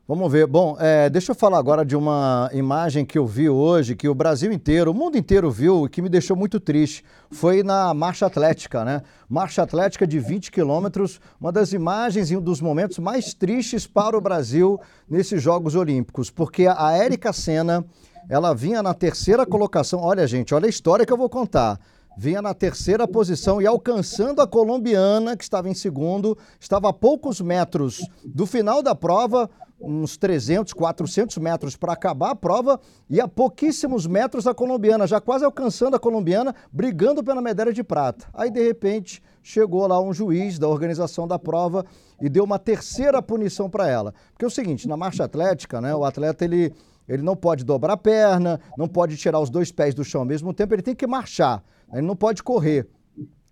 Vamos 0.07 0.31
ver. 0.31 0.45
Bom, 0.45 0.77
é, 0.79 1.09
deixa 1.09 1.31
eu 1.31 1.35
falar 1.35 1.57
agora 1.57 1.83
de 1.83 1.95
uma 1.95 2.47
imagem 2.53 3.03
que 3.03 3.17
eu 3.17 3.25
vi 3.25 3.50
hoje, 3.50 3.95
que 3.95 4.07
o 4.07 4.13
Brasil 4.13 4.53
inteiro, 4.53 4.91
o 4.91 4.93
mundo 4.93 5.17
inteiro 5.17 5.50
viu 5.50 5.88
e 5.88 5.89
que 5.89 6.00
me 6.00 6.09
deixou 6.09 6.38
muito 6.38 6.59
triste. 6.59 7.03
Foi 7.31 7.63
na 7.63 7.91
marcha 7.91 8.27
atlética, 8.27 8.85
né? 8.85 9.01
Marcha 9.27 9.63
atlética 9.63 10.05
de 10.05 10.19
20 10.19 10.51
quilômetros, 10.51 11.19
uma 11.41 11.51
das 11.51 11.74
imagens 11.74 12.29
e 12.29 12.38
um 12.38 12.41
dos 12.41 12.62
momentos 12.62 13.00
mais 13.00 13.33
tristes 13.33 13.88
para 13.88 14.15
o 14.15 14.21
Brasil 14.21 14.79
nesses 15.09 15.41
Jogos 15.41 15.74
Olímpicos, 15.74 16.29
porque 16.29 16.67
a 16.67 16.91
Érica 16.91 17.33
Senna, 17.33 17.83
ela 18.29 18.53
vinha 18.53 18.83
na 18.83 18.93
terceira 18.93 19.43
colocação. 19.43 20.01
Olha, 20.01 20.27
gente, 20.27 20.53
olha 20.53 20.67
a 20.67 20.69
história 20.69 21.03
que 21.03 21.12
eu 21.12 21.17
vou 21.17 21.29
contar 21.29 21.80
vinha 22.17 22.41
na 22.41 22.53
terceira 22.53 23.08
posição 23.08 23.62
e 23.62 23.67
alcançando 23.67 24.41
a 24.41 24.47
colombiana, 24.47 25.36
que 25.36 25.43
estava 25.43 25.69
em 25.69 25.73
segundo, 25.73 26.38
estava 26.60 26.89
a 26.89 26.93
poucos 26.93 27.41
metros 27.41 28.08
do 28.23 28.45
final 28.45 28.82
da 28.82 28.95
prova, 28.95 29.49
uns 29.79 30.17
300, 30.17 30.73
400 30.73 31.38
metros 31.38 31.75
para 31.75 31.93
acabar 31.93 32.31
a 32.31 32.35
prova 32.35 32.79
e 33.09 33.19
a 33.19 33.27
pouquíssimos 33.27 34.07
metros 34.07 34.47
a 34.47 34.53
colombiana, 34.53 35.05
já 35.05 35.19
quase 35.19 35.45
alcançando 35.45 35.95
a 35.95 35.99
colombiana, 35.99 36.55
brigando 36.71 37.23
pela 37.23 37.41
medalha 37.41 37.73
de 37.73 37.83
prata. 37.83 38.27
Aí, 38.33 38.49
de 38.49 38.63
repente, 38.63 39.21
chegou 39.43 39.85
lá 39.85 40.01
um 40.01 40.13
juiz 40.13 40.57
da 40.57 40.67
organização 40.67 41.27
da 41.27 41.38
prova 41.38 41.85
e 42.21 42.29
deu 42.29 42.43
uma 42.43 42.57
terceira 42.57 43.21
punição 43.21 43.69
para 43.69 43.88
ela. 43.88 44.13
Porque 44.31 44.45
é 44.45 44.47
o 44.47 44.51
seguinte, 44.51 44.88
na 44.88 44.97
marcha 44.97 45.23
atlética, 45.23 45.81
né, 45.81 45.93
o 45.93 46.05
atleta 46.05 46.45
ele, 46.45 46.73
ele 47.07 47.21
não 47.21 47.35
pode 47.35 47.63
dobrar 47.63 47.93
a 47.93 47.97
perna, 47.97 48.59
não 48.77 48.88
pode 48.88 49.17
tirar 49.17 49.39
os 49.39 49.49
dois 49.49 49.71
pés 49.71 49.93
do 49.93 50.03
chão 50.03 50.21
ao 50.21 50.27
mesmo 50.27 50.53
tempo, 50.53 50.73
ele 50.73 50.81
tem 50.81 50.95
que 50.95 51.05
marchar, 51.05 51.63
ele 51.91 52.01
não 52.01 52.15
pode 52.15 52.41
correr. 52.41 52.88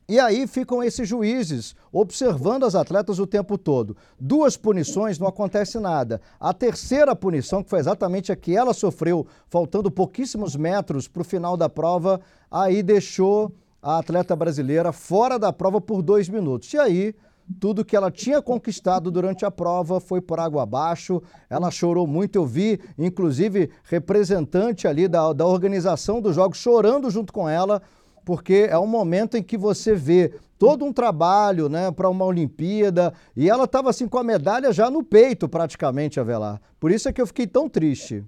E 0.07 0.19
aí 0.19 0.45
ficam 0.47 0.83
esses 0.83 1.07
juízes 1.07 1.75
observando 1.91 2.65
as 2.65 2.75
atletas 2.75 3.19
o 3.19 3.27
tempo 3.27 3.57
todo. 3.57 3.95
Duas 4.19 4.57
punições, 4.57 5.17
não 5.17 5.27
acontece 5.27 5.79
nada. 5.79 6.19
A 6.39 6.53
terceira 6.53 7.15
punição, 7.15 7.63
que 7.63 7.69
foi 7.69 7.79
exatamente 7.79 8.31
a 8.31 8.35
que 8.35 8.55
ela 8.55 8.73
sofreu, 8.73 9.25
faltando 9.47 9.89
pouquíssimos 9.89 10.55
metros 10.55 11.07
para 11.07 11.21
o 11.21 11.25
final 11.25 11.55
da 11.55 11.69
prova, 11.69 12.19
aí 12.51 12.83
deixou 12.83 13.53
a 13.81 13.99
atleta 13.99 14.35
brasileira 14.35 14.91
fora 14.91 15.39
da 15.39 15.53
prova 15.53 15.79
por 15.79 16.01
dois 16.01 16.27
minutos. 16.27 16.73
E 16.73 16.77
aí, 16.77 17.15
tudo 17.59 17.85
que 17.85 17.95
ela 17.95 18.11
tinha 18.11 18.41
conquistado 18.41 19.09
durante 19.09 19.45
a 19.45 19.51
prova 19.51 19.99
foi 19.99 20.19
por 20.19 20.39
água 20.39 20.63
abaixo. 20.63 21.21
Ela 21.49 21.71
chorou 21.71 22.07
muito. 22.07 22.35
Eu 22.35 22.45
vi, 22.45 22.79
inclusive, 22.97 23.69
representante 23.83 24.87
ali 24.87 25.07
da, 25.07 25.31
da 25.31 25.45
organização 25.45 26.21
dos 26.21 26.35
Jogos 26.35 26.57
chorando 26.57 27.09
junto 27.09 27.31
com 27.31 27.47
ela 27.47 27.81
porque 28.25 28.67
é 28.69 28.77
um 28.77 28.87
momento 28.87 29.35
em 29.37 29.43
que 29.43 29.57
você 29.57 29.95
vê 29.95 30.33
todo 30.57 30.85
um 30.85 30.93
trabalho 30.93 31.67
né, 31.67 31.91
para 31.91 32.09
uma 32.09 32.25
Olimpíada 32.25 33.13
e 33.35 33.49
ela 33.49 33.65
estava 33.65 33.89
assim 33.89 34.07
com 34.07 34.17
a 34.17 34.23
medalha 34.23 34.71
já 34.71 34.89
no 34.89 35.03
peito 35.03 35.49
praticamente, 35.49 36.19
Avelar. 36.19 36.61
Por 36.79 36.91
isso 36.91 37.09
é 37.09 37.13
que 37.13 37.21
eu 37.21 37.27
fiquei 37.27 37.45
tão 37.45 37.67
triste. 37.67 38.23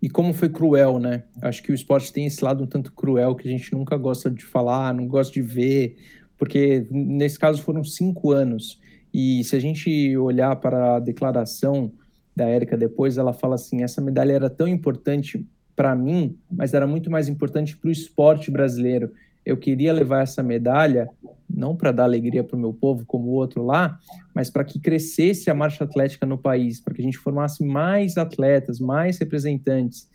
E 0.00 0.08
como 0.08 0.32
foi 0.32 0.48
cruel, 0.48 0.98
né? 0.98 1.24
Acho 1.42 1.62
que 1.62 1.72
o 1.72 1.74
esporte 1.74 2.12
tem 2.12 2.26
esse 2.26 2.42
lado 2.44 2.62
um 2.62 2.66
tanto 2.66 2.92
cruel 2.92 3.34
que 3.34 3.48
a 3.48 3.50
gente 3.50 3.72
nunca 3.72 3.96
gosta 3.96 4.30
de 4.30 4.44
falar, 4.44 4.94
não 4.94 5.08
gosta 5.08 5.32
de 5.32 5.42
ver, 5.42 5.96
porque 6.38 6.86
nesse 6.90 7.38
caso 7.38 7.62
foram 7.62 7.82
cinco 7.82 8.30
anos. 8.30 8.80
E 9.12 9.42
se 9.42 9.56
a 9.56 9.60
gente 9.60 10.16
olhar 10.16 10.54
para 10.56 10.96
a 10.96 11.00
declaração 11.00 11.92
da 12.34 12.46
Érica 12.46 12.76
depois, 12.76 13.18
ela 13.18 13.32
fala 13.32 13.56
assim: 13.56 13.82
essa 13.82 14.00
medalha 14.00 14.32
era 14.32 14.48
tão 14.48 14.68
importante 14.68 15.44
para 15.78 15.94
mim, 15.94 16.36
mas 16.50 16.74
era 16.74 16.88
muito 16.88 17.08
mais 17.08 17.28
importante 17.28 17.76
para 17.76 17.86
o 17.86 17.92
esporte 17.92 18.50
brasileiro. 18.50 19.12
Eu 19.46 19.56
queria 19.56 19.92
levar 19.92 20.24
essa 20.24 20.42
medalha, 20.42 21.08
não 21.48 21.76
para 21.76 21.92
dar 21.92 22.02
alegria 22.02 22.42
para 22.42 22.56
o 22.56 22.58
meu 22.58 22.72
povo 22.72 23.06
como 23.06 23.28
o 23.28 23.34
outro 23.34 23.64
lá, 23.64 23.96
mas 24.34 24.50
para 24.50 24.64
que 24.64 24.80
crescesse 24.80 25.48
a 25.48 25.54
marcha 25.54 25.84
atlética 25.84 26.26
no 26.26 26.36
país, 26.36 26.80
para 26.80 26.92
que 26.92 27.00
a 27.00 27.04
gente 27.04 27.16
formasse 27.16 27.64
mais 27.64 28.16
atletas, 28.16 28.80
mais 28.80 29.18
representantes. 29.18 30.08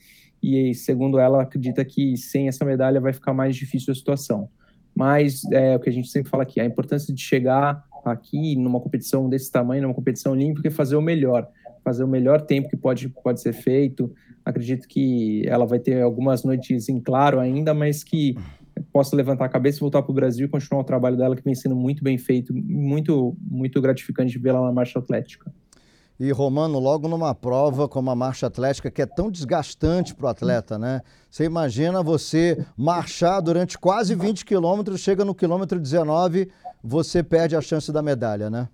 E, 0.43 0.75
segundo 0.75 1.17
ela, 1.17 1.41
acredita 1.41 1.85
que 1.85 2.17
sem 2.17 2.49
essa 2.49 2.65
medalha 2.65 2.99
vai 2.99 3.13
ficar 3.13 3.33
mais 3.33 3.55
difícil 3.55 3.93
a 3.93 3.95
situação. 3.95 4.49
Mas 4.93 5.45
é 5.49 5.77
o 5.77 5.79
que 5.79 5.89
a 5.89 5.93
gente 5.93 6.09
sempre 6.09 6.29
fala 6.29 6.43
aqui, 6.43 6.59
a 6.59 6.65
importância 6.65 7.13
de 7.13 7.21
chegar 7.21 7.85
aqui 8.03 8.57
numa 8.57 8.81
competição 8.81 9.29
desse 9.29 9.49
tamanho, 9.49 9.83
numa 9.83 9.93
competição 9.93 10.33
olímpica, 10.33 10.67
e 10.67 10.71
fazer 10.71 10.97
o 10.97 11.01
melhor, 11.01 11.47
fazer 11.83 12.03
o 12.03 12.07
melhor 12.07 12.41
tempo 12.41 12.69
que 12.69 12.77
pode, 12.77 13.09
pode 13.09 13.41
ser 13.41 13.53
feito, 13.53 14.11
Acredito 14.45 14.87
que 14.87 15.47
ela 15.47 15.65
vai 15.65 15.79
ter 15.79 16.01
algumas 16.01 16.43
noites 16.43 16.89
em 16.89 16.99
claro 16.99 17.39
ainda, 17.39 17.73
mas 17.73 18.03
que 18.03 18.37
possa 18.91 19.15
levantar 19.15 19.45
a 19.45 19.49
cabeça 19.49 19.77
e 19.77 19.79
voltar 19.79 20.01
para 20.01 20.11
o 20.11 20.15
Brasil 20.15 20.45
e 20.45 20.49
continuar 20.49 20.81
o 20.81 20.85
trabalho 20.85 21.15
dela, 21.15 21.35
que 21.35 21.43
vem 21.43 21.55
sendo 21.55 21.75
muito 21.75 22.03
bem 22.03 22.17
feito, 22.17 22.53
muito, 22.53 23.37
muito 23.39 23.79
gratificante 23.81 24.37
vê-la 24.37 24.61
na 24.61 24.71
marcha 24.71 24.99
atlética. 24.99 25.53
E 26.19 26.29
Romano, 26.31 26.77
logo 26.77 27.07
numa 27.07 27.33
prova 27.33 27.87
como 27.87 28.09
a 28.11 28.15
marcha 28.15 28.47
atlética, 28.47 28.91
que 28.91 29.01
é 29.01 29.05
tão 29.05 29.31
desgastante 29.31 30.13
para 30.13 30.25
o 30.25 30.29
atleta, 30.29 30.77
né? 30.77 31.01
Você 31.29 31.45
imagina 31.45 32.03
você 32.03 32.63
marchar 32.77 33.41
durante 33.41 33.77
quase 33.77 34.13
20 34.13 34.45
quilômetros, 34.45 34.99
chega 34.99 35.25
no 35.25 35.33
quilômetro 35.33 35.79
19, 35.79 36.49
você 36.83 37.23
perde 37.23 37.55
a 37.55 37.61
chance 37.61 37.91
da 37.91 38.01
medalha, 38.01 38.49
né? 38.49 38.67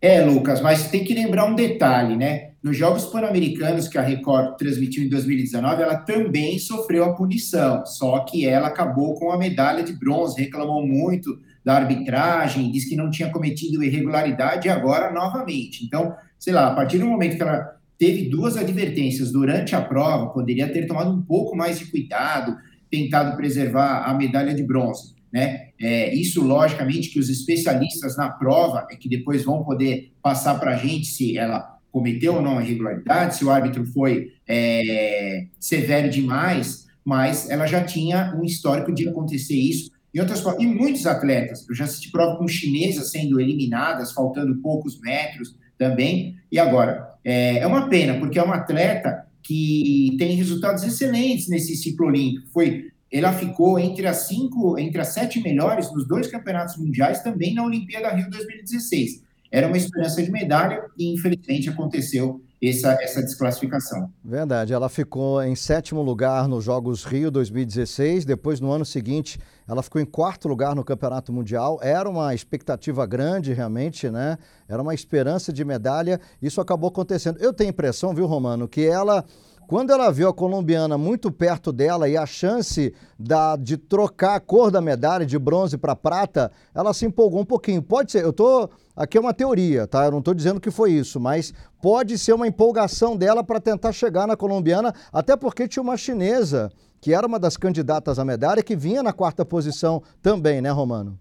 É, 0.00 0.20
Lucas, 0.20 0.60
mas 0.60 0.90
tem 0.90 1.04
que 1.04 1.14
lembrar 1.14 1.46
um 1.46 1.54
detalhe, 1.54 2.16
né? 2.16 2.50
Nos 2.62 2.76
Jogos 2.76 3.06
Pan-Americanos 3.06 3.88
que 3.88 3.96
a 3.96 4.02
Record 4.02 4.56
transmitiu 4.58 5.04
em 5.04 5.08
2019, 5.08 5.82
ela 5.82 5.96
também 5.96 6.58
sofreu 6.58 7.04
a 7.04 7.14
punição, 7.14 7.86
só 7.86 8.18
que 8.20 8.46
ela 8.46 8.68
acabou 8.68 9.14
com 9.14 9.30
a 9.30 9.38
medalha 9.38 9.82
de 9.82 9.94
bronze, 9.94 10.38
reclamou 10.38 10.86
muito 10.86 11.38
da 11.64 11.76
arbitragem, 11.76 12.70
disse 12.70 12.90
que 12.90 12.96
não 12.96 13.10
tinha 13.10 13.30
cometido 13.30 13.82
irregularidade 13.82 14.68
e 14.68 14.70
agora 14.70 15.12
novamente. 15.12 15.84
Então, 15.84 16.14
sei 16.38 16.52
lá, 16.52 16.68
a 16.68 16.74
partir 16.74 16.98
do 16.98 17.06
momento 17.06 17.36
que 17.36 17.42
ela 17.42 17.76
teve 17.98 18.28
duas 18.28 18.56
advertências 18.56 19.32
durante 19.32 19.74
a 19.74 19.80
prova, 19.80 20.28
poderia 20.28 20.70
ter 20.70 20.86
tomado 20.86 21.10
um 21.10 21.22
pouco 21.22 21.56
mais 21.56 21.78
de 21.78 21.86
cuidado, 21.86 22.56
tentado 22.90 23.36
preservar 23.36 24.04
a 24.04 24.12
medalha 24.12 24.54
de 24.54 24.62
bronze. 24.62 25.15
Né? 25.32 25.68
É, 25.80 26.14
isso, 26.14 26.42
logicamente, 26.42 27.10
que 27.10 27.18
os 27.18 27.28
especialistas 27.28 28.16
na 28.16 28.30
prova 28.30 28.86
é 28.90 28.96
que 28.96 29.08
depois 29.08 29.44
vão 29.44 29.64
poder 29.64 30.12
passar 30.22 30.58
para 30.58 30.72
a 30.72 30.76
gente 30.76 31.06
se 31.06 31.36
ela 31.36 31.78
cometeu 31.90 32.34
ou 32.34 32.42
não 32.42 32.60
irregularidade, 32.60 33.36
se 33.36 33.44
o 33.44 33.50
árbitro 33.50 33.84
foi 33.86 34.32
é, 34.46 35.46
severo 35.58 36.10
demais, 36.10 36.86
mas 37.04 37.48
ela 37.48 37.66
já 37.66 37.82
tinha 37.82 38.34
um 38.38 38.44
histórico 38.44 38.92
de 38.92 39.08
acontecer 39.08 39.56
isso 39.56 39.90
em 40.14 40.20
outras 40.20 40.42
e 40.58 40.66
muitos 40.66 41.06
atletas. 41.06 41.66
Eu 41.68 41.74
já 41.74 41.84
assisti 41.84 42.10
prova 42.10 42.36
com 42.38 42.48
chinesas 42.48 43.10
sendo 43.10 43.38
eliminadas, 43.38 44.12
faltando 44.12 44.56
poucos 44.56 45.00
metros 45.00 45.54
também. 45.78 46.36
E 46.50 46.58
agora, 46.58 47.14
é, 47.22 47.58
é 47.58 47.66
uma 47.66 47.88
pena, 47.88 48.18
porque 48.18 48.38
é 48.38 48.42
uma 48.42 48.56
atleta 48.56 49.26
que 49.42 50.16
tem 50.18 50.34
resultados 50.34 50.82
excelentes 50.82 51.48
nesse 51.48 51.76
ciclo 51.76 52.06
olímpico. 52.06 52.48
Foi, 52.52 52.86
ela 53.12 53.32
ficou 53.32 53.78
entre 53.78 54.06
as 54.06 54.18
cinco, 54.28 54.78
entre 54.78 55.00
as 55.00 55.08
sete 55.08 55.40
melhores 55.40 55.92
nos 55.92 56.06
dois 56.06 56.26
campeonatos 56.26 56.76
mundiais, 56.76 57.22
também 57.22 57.54
na 57.54 57.64
Olimpíada 57.64 58.08
Rio 58.10 58.28
2016. 58.30 59.22
Era 59.50 59.68
uma 59.68 59.76
esperança 59.76 60.22
de 60.22 60.30
medalha 60.30 60.84
e, 60.98 61.14
infelizmente, 61.14 61.68
aconteceu 61.68 62.42
essa, 62.62 62.92
essa 63.00 63.22
desclassificação. 63.22 64.10
Verdade, 64.24 64.72
ela 64.72 64.88
ficou 64.88 65.42
em 65.42 65.54
sétimo 65.54 66.02
lugar 66.02 66.48
nos 66.48 66.64
Jogos 66.64 67.04
Rio 67.04 67.30
2016, 67.30 68.24
depois 68.24 68.60
no 68.60 68.70
ano 68.72 68.84
seguinte 68.84 69.38
ela 69.68 69.82
ficou 69.82 70.00
em 70.00 70.04
quarto 70.04 70.46
lugar 70.46 70.76
no 70.76 70.84
Campeonato 70.84 71.32
Mundial. 71.32 71.80
Era 71.82 72.08
uma 72.08 72.34
expectativa 72.34 73.04
grande, 73.04 73.52
realmente, 73.52 74.08
né? 74.08 74.38
Era 74.68 74.80
uma 74.80 74.94
esperança 74.94 75.52
de 75.52 75.64
medalha. 75.64 76.20
Isso 76.40 76.60
acabou 76.60 76.88
acontecendo. 76.88 77.38
Eu 77.40 77.52
tenho 77.52 77.70
a 77.70 77.72
impressão, 77.72 78.14
viu, 78.14 78.26
Romano, 78.26 78.68
que 78.68 78.86
ela 78.86 79.24
quando 79.66 79.90
ela 79.90 80.12
viu 80.12 80.28
a 80.28 80.34
colombiana 80.34 80.96
muito 80.96 81.30
perto 81.30 81.72
dela 81.72 82.08
e 82.08 82.16
a 82.16 82.24
chance 82.24 82.94
da, 83.18 83.56
de 83.56 83.76
trocar 83.76 84.36
a 84.36 84.40
cor 84.40 84.70
da 84.70 84.80
medalha 84.80 85.26
de 85.26 85.38
bronze 85.38 85.76
para 85.76 85.96
prata, 85.96 86.52
ela 86.74 86.94
se 86.94 87.04
empolgou 87.04 87.40
um 87.40 87.44
pouquinho. 87.44 87.82
Pode 87.82 88.12
ser, 88.12 88.24
eu 88.24 88.32
tô. 88.32 88.68
Aqui 88.94 89.18
é 89.18 89.20
uma 89.20 89.34
teoria, 89.34 89.86
tá? 89.86 90.06
Eu 90.06 90.10
não 90.10 90.20
estou 90.20 90.32
dizendo 90.32 90.60
que 90.60 90.70
foi 90.70 90.92
isso, 90.92 91.20
mas 91.20 91.52
pode 91.82 92.16
ser 92.16 92.32
uma 92.32 92.46
empolgação 92.46 93.16
dela 93.16 93.44
para 93.44 93.60
tentar 93.60 93.92
chegar 93.92 94.26
na 94.26 94.36
colombiana, 94.36 94.94
até 95.12 95.36
porque 95.36 95.68
tinha 95.68 95.82
uma 95.82 95.96
chinesa 95.96 96.70
que 97.00 97.12
era 97.12 97.26
uma 97.26 97.38
das 97.38 97.56
candidatas 97.56 98.18
à 98.18 98.24
medalha 98.24 98.62
que 98.62 98.74
vinha 98.74 99.02
na 99.02 99.12
quarta 99.12 99.44
posição 99.44 100.02
também, 100.22 100.62
né, 100.62 100.70
Romano? 100.70 101.18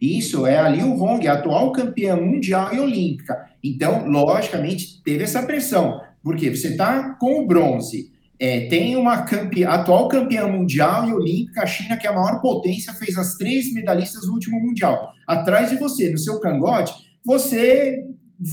Isso 0.00 0.46
é 0.46 0.58
a 0.58 0.68
Liu 0.68 1.00
Hong, 1.00 1.26
a 1.26 1.34
atual 1.34 1.72
campeã 1.72 2.14
mundial 2.16 2.74
e 2.74 2.80
olímpica. 2.80 3.46
Então, 3.62 4.06
logicamente, 4.06 5.02
teve 5.02 5.24
essa 5.24 5.42
pressão. 5.42 6.00
Porque 6.24 6.50
você 6.50 6.68
está 6.68 7.10
com 7.20 7.42
o 7.42 7.46
bronze, 7.46 8.10
é, 8.40 8.66
tem 8.66 8.96
uma 8.96 9.22
campe... 9.22 9.64
atual 9.64 10.08
campeã 10.08 10.48
mundial 10.48 11.08
e 11.08 11.12
olímpica, 11.12 11.62
a 11.62 11.66
China, 11.66 11.96
que 11.96 12.06
é 12.06 12.10
a 12.10 12.14
maior 12.14 12.40
potência, 12.40 12.94
fez 12.94 13.16
as 13.16 13.36
três 13.36 13.72
medalhistas 13.72 14.26
no 14.26 14.32
último 14.32 14.58
mundial. 14.58 15.12
Atrás 15.26 15.70
de 15.70 15.76
você, 15.76 16.10
no 16.10 16.18
seu 16.18 16.40
cangote, 16.40 16.92
você, 17.24 18.04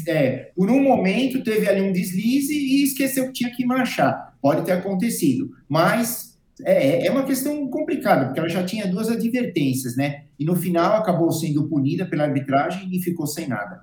é, 0.07 0.51
por 0.55 0.69
um 0.69 0.83
momento, 0.83 1.43
teve 1.43 1.67
ali 1.67 1.81
um 1.81 1.93
deslize 1.93 2.53
e 2.53 2.83
esqueceu 2.83 3.27
que 3.27 3.33
tinha 3.33 3.51
que 3.51 3.65
marchar. 3.65 4.35
Pode 4.41 4.65
ter 4.65 4.73
acontecido, 4.73 5.49
mas 5.67 6.37
é, 6.63 7.07
é 7.07 7.11
uma 7.11 7.23
questão 7.23 7.67
complicada, 7.69 8.25
porque 8.25 8.39
ela 8.39 8.49
já 8.49 8.63
tinha 8.63 8.87
duas 8.87 9.09
advertências, 9.09 9.95
né? 9.95 10.25
E 10.37 10.45
no 10.45 10.55
final 10.55 10.97
acabou 10.97 11.31
sendo 11.31 11.67
punida 11.67 12.05
pela 12.05 12.23
arbitragem 12.23 12.89
e 12.91 13.01
ficou 13.01 13.25
sem 13.25 13.47
nada. 13.47 13.81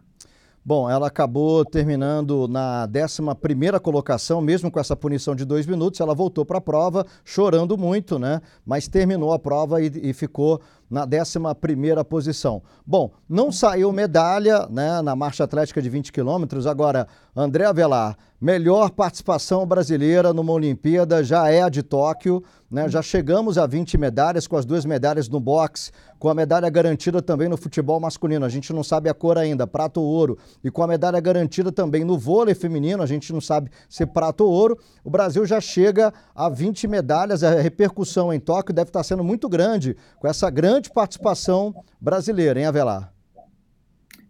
Bom, 0.69 0.91
ela 0.91 1.07
acabou 1.07 1.65
terminando 1.65 2.47
na 2.47 2.87
11 2.87 3.81
colocação, 3.81 4.43
mesmo 4.43 4.71
com 4.71 4.79
essa 4.79 4.95
punição 4.95 5.35
de 5.35 5.47
dois 5.47 5.65
minutos. 5.65 5.99
Ela 5.99 6.15
voltou 6.15 6.45
para 6.45 6.59
a 6.59 6.61
prova 6.61 7.07
chorando 7.25 7.79
muito, 7.79 8.19
né? 8.19 8.43
Mas 8.67 8.87
terminou 8.87 9.33
a 9.33 9.39
prova 9.39 9.81
e, 9.81 9.91
e 10.11 10.13
ficou 10.13 10.61
na 10.91 11.05
11 11.05 12.05
posição. 12.09 12.63
Bom, 12.87 13.11
não 13.29 13.53
saiu 13.53 13.93
medalha 13.93 14.67
né, 14.71 15.03
na 15.03 15.15
marcha 15.15 15.45
atlética 15.45 15.83
de 15.83 15.89
20 15.89 16.13
quilômetros. 16.13 16.67
Agora, 16.67 17.07
André 17.37 17.65
Avelar, 17.67 18.17
melhor 18.41 18.91
participação 18.91 19.67
brasileira 19.67 20.33
numa 20.33 20.53
Olimpíada 20.53 21.23
já 21.23 21.49
é 21.51 21.63
a 21.63 21.69
de 21.69 21.83
Tóquio. 21.83 22.43
Né? 22.71 22.89
Já 22.89 23.01
chegamos 23.01 23.57
a 23.57 23.67
20 23.67 23.97
medalhas, 23.97 24.47
com 24.47 24.57
as 24.57 24.65
duas 24.65 24.85
medalhas 24.85 25.29
no 25.29 25.41
boxe, 25.41 25.91
com 26.19 26.29
a 26.29 26.35
medalha 26.35 26.69
garantida 26.69 27.23
também 27.23 27.49
no 27.49 27.57
futebol 27.57 27.99
masculino. 27.99 28.45
A 28.45 28.49
gente 28.49 28.73
não 28.73 28.83
sabe 28.83 29.09
a 29.09 29.15
cor 29.15 29.39
ainda, 29.39 29.67
prata 29.67 30.01
ou 30.01 30.07
ouro. 30.07 30.37
E 30.63 30.71
com 30.71 30.83
a 30.83 30.87
medalha 30.87 31.19
garantida 31.21 31.73
também 31.73 32.05
no 32.05 32.19
vôlei 32.19 32.55
feminino, 32.55 33.03
a 33.03 33.07
gente 33.07 33.33
não 33.33 33.41
sabe 33.41 33.71
se 33.89 34.05
prata 34.05 34.45
ou 34.45 34.51
ouro. 34.51 34.79
O 35.03 35.11
Brasil 35.11 35.47
já 35.47 35.61
chega 35.61 36.13
a 36.35 36.49
20 36.49 36.87
medalhas. 36.87 37.43
A 37.43 37.61
repercussão 37.61 38.33
em 38.33 38.41
Tóquio 38.41 38.75
deve 38.75 38.91
estar 38.91 39.03
sendo 39.03 39.25
muito 39.25 39.49
grande 39.49 39.97
com 40.19 40.29
essa 40.29 40.51
grande 40.51 40.78
grande 40.79 40.91
participação 40.91 41.75
brasileira, 42.01 42.61
hein, 42.61 42.67
Avelar? 42.67 43.13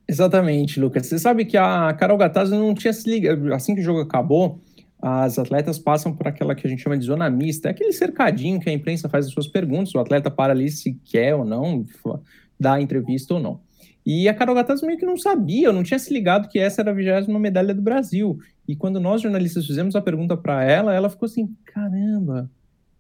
Exatamente, 0.09 0.81
Lucas. 0.81 1.07
Você 1.07 1.19
sabe 1.19 1.45
que 1.45 1.57
a 1.57 1.93
Carol 1.93 2.17
Gatazzi 2.17 2.53
não 2.53 2.75
tinha 2.75 2.93
se 2.93 3.09
ligado. 3.09 3.53
Assim 3.53 3.75
que 3.75 3.83
o 3.83 3.85
jogo 3.85 4.01
acabou, 4.01 4.59
as 5.01 5.39
atletas 5.39 5.79
passam 5.79 6.15
por 6.15 6.27
aquela 6.27 6.55
que 6.55 6.67
a 6.67 6.71
gente 6.71 6.83
chama 6.83 6.97
de 6.97 7.05
zona 7.05 7.29
mista, 7.29 7.69
é 7.69 7.71
aquele 7.71 7.93
cercadinho 7.93 8.59
que 8.59 8.71
a 8.71 8.73
imprensa 8.73 9.09
faz 9.09 9.27
as 9.27 9.33
suas 9.33 9.47
perguntas, 9.47 9.95
o 9.95 9.99
atleta 9.99 10.31
para 10.31 10.55
ali 10.55 10.71
se 10.71 10.95
quer 11.05 11.35
ou 11.35 11.45
não, 11.45 11.85
dar 12.59 12.81
entrevista 12.81 13.35
ou 13.35 13.41
não. 13.41 13.61
E 14.05 14.27
a 14.27 14.33
Carol 14.33 14.55
Gatazzi 14.55 14.87
meio 14.87 14.99
que 14.99 15.05
não 15.05 15.19
sabia, 15.19 15.71
não 15.71 15.83
tinha 15.83 15.99
se 15.99 16.13
ligado 16.13 16.49
que 16.49 16.59
essa 16.59 16.81
era 16.81 16.91
a 16.91 16.95
vigésima 16.95 17.39
medalha 17.39 17.75
do 17.75 17.83
Brasil. 17.83 18.39
E 18.67 18.75
quando 18.75 18.99
nós 18.99 19.21
jornalistas 19.21 19.67
fizemos 19.67 19.95
a 19.95 20.01
pergunta 20.01 20.35
para 20.35 20.65
ela, 20.65 20.95
ela 20.95 21.11
ficou 21.11 21.27
assim: 21.27 21.55
caramba, 21.67 22.51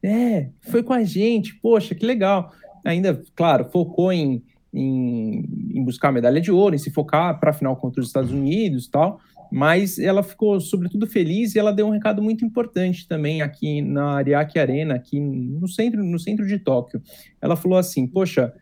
é, 0.02 0.50
foi 0.60 0.82
com 0.82 0.92
a 0.92 1.02
gente, 1.02 1.54
poxa, 1.54 1.94
que 1.94 2.04
legal 2.04 2.52
ainda, 2.88 3.22
claro, 3.34 3.68
focou 3.70 4.12
em, 4.12 4.42
em, 4.72 5.44
em 5.74 5.84
buscar 5.84 6.08
a 6.08 6.12
medalha 6.12 6.40
de 6.40 6.50
ouro, 6.50 6.74
em 6.74 6.78
se 6.78 6.90
focar 6.90 7.38
para 7.38 7.50
a 7.50 7.54
final 7.54 7.76
contra 7.76 8.00
os 8.00 8.06
Estados 8.06 8.32
Unidos 8.32 8.86
e 8.86 8.90
tal, 8.90 9.20
mas 9.50 9.98
ela 9.98 10.22
ficou, 10.22 10.60
sobretudo, 10.60 11.06
feliz 11.06 11.54
e 11.54 11.58
ela 11.58 11.72
deu 11.72 11.86
um 11.86 11.90
recado 11.90 12.22
muito 12.22 12.44
importante 12.44 13.08
também 13.08 13.40
aqui 13.40 13.80
na 13.80 14.16
Ariake 14.16 14.58
Arena, 14.58 14.94
aqui 14.94 15.18
no 15.18 15.66
centro, 15.68 16.04
no 16.04 16.18
centro 16.18 16.46
de 16.46 16.58
Tóquio. 16.58 17.02
Ela 17.40 17.56
falou 17.56 17.78
assim: 17.78 18.06
Poxa, 18.06 18.52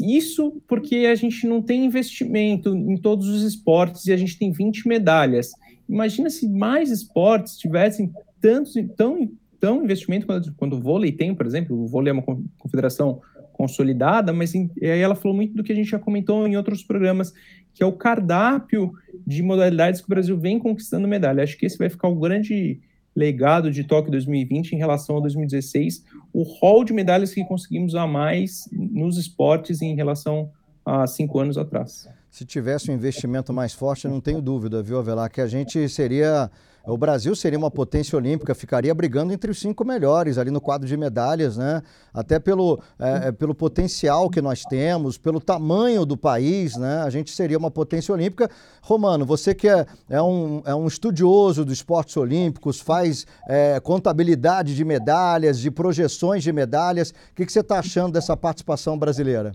isso 0.00 0.60
porque 0.68 1.06
a 1.06 1.14
gente 1.14 1.46
não 1.46 1.62
tem 1.62 1.86
investimento 1.86 2.74
em 2.74 2.96
todos 2.96 3.28
os 3.28 3.42
esportes 3.42 4.06
e 4.06 4.12
a 4.12 4.16
gente 4.16 4.38
tem 4.38 4.52
20 4.52 4.86
medalhas. 4.86 5.52
Imagina 5.88 6.28
se 6.28 6.48
mais 6.48 6.90
esportes 6.90 7.56
tivessem 7.56 8.12
tantos, 8.40 8.74
tão, 8.96 9.30
tão 9.58 9.82
investimento 9.82 10.26
quando, 10.26 10.54
quando 10.54 10.72
o 10.74 10.80
vôlei 10.80 11.12
tem, 11.12 11.34
por 11.34 11.46
exemplo, 11.46 11.76
o 11.76 11.86
vôlei 11.86 12.10
é 12.10 12.12
uma 12.12 12.22
confederação 12.58 13.20
consolidada, 13.60 14.32
mas 14.32 14.54
aí 14.54 15.00
ela 15.00 15.14
falou 15.14 15.36
muito 15.36 15.54
do 15.54 15.62
que 15.62 15.70
a 15.70 15.74
gente 15.74 15.90
já 15.90 15.98
comentou 15.98 16.48
em 16.48 16.56
outros 16.56 16.82
programas, 16.82 17.30
que 17.74 17.82
é 17.82 17.86
o 17.86 17.92
cardápio 17.92 18.94
de 19.26 19.42
modalidades 19.42 20.00
que 20.00 20.06
o 20.06 20.08
Brasil 20.08 20.38
vem 20.38 20.58
conquistando 20.58 21.06
medalha. 21.06 21.42
Acho 21.42 21.58
que 21.58 21.66
esse 21.66 21.76
vai 21.76 21.90
ficar 21.90 22.08
o 22.08 22.14
grande 22.14 22.80
legado 23.14 23.70
de 23.70 23.84
Tóquio 23.84 24.10
2020 24.12 24.72
em 24.72 24.78
relação 24.78 25.18
a 25.18 25.20
2016, 25.20 26.06
o 26.32 26.42
rol 26.42 26.84
de 26.84 26.94
medalhas 26.94 27.34
que 27.34 27.44
conseguimos 27.44 27.94
a 27.94 28.06
mais 28.06 28.66
nos 28.72 29.18
esportes 29.18 29.82
em 29.82 29.94
relação 29.94 30.50
a 30.82 31.06
cinco 31.06 31.38
anos 31.38 31.58
atrás. 31.58 32.08
Se 32.30 32.46
tivesse 32.46 32.90
um 32.90 32.94
investimento 32.94 33.52
mais 33.52 33.74
forte, 33.74 34.08
não 34.08 34.22
tenho 34.22 34.40
dúvida, 34.40 34.82
viu, 34.82 34.98
Avelar, 34.98 35.30
que 35.30 35.42
a 35.42 35.46
gente 35.46 35.86
seria 35.90 36.50
o 36.84 36.96
Brasil 36.96 37.34
seria 37.34 37.58
uma 37.58 37.70
potência 37.70 38.16
olímpica, 38.16 38.54
ficaria 38.54 38.94
brigando 38.94 39.32
entre 39.32 39.50
os 39.50 39.60
cinco 39.60 39.84
melhores 39.84 40.38
ali 40.38 40.50
no 40.50 40.60
quadro 40.60 40.88
de 40.88 40.96
medalhas, 40.96 41.56
né? 41.56 41.82
Até 42.12 42.38
pelo, 42.38 42.80
é, 42.98 43.28
é, 43.28 43.32
pelo 43.32 43.54
potencial 43.54 44.30
que 44.30 44.40
nós 44.40 44.62
temos, 44.62 45.18
pelo 45.18 45.40
tamanho 45.40 46.06
do 46.06 46.16
país, 46.16 46.76
né? 46.76 47.02
A 47.02 47.10
gente 47.10 47.30
seria 47.30 47.58
uma 47.58 47.70
potência 47.70 48.12
olímpica. 48.12 48.50
Romano, 48.82 49.26
você 49.26 49.54
que 49.54 49.68
é, 49.68 49.86
é, 50.08 50.22
um, 50.22 50.62
é 50.64 50.74
um 50.74 50.86
estudioso 50.86 51.64
dos 51.64 51.74
esportes 51.74 52.16
olímpicos, 52.16 52.80
faz 52.80 53.26
é, 53.48 53.78
contabilidade 53.80 54.74
de 54.74 54.84
medalhas, 54.84 55.58
de 55.58 55.70
projeções 55.70 56.42
de 56.42 56.52
medalhas, 56.52 57.10
o 57.10 57.34
que, 57.34 57.46
que 57.46 57.52
você 57.52 57.60
está 57.60 57.78
achando 57.78 58.12
dessa 58.12 58.36
participação 58.36 58.98
brasileira? 58.98 59.52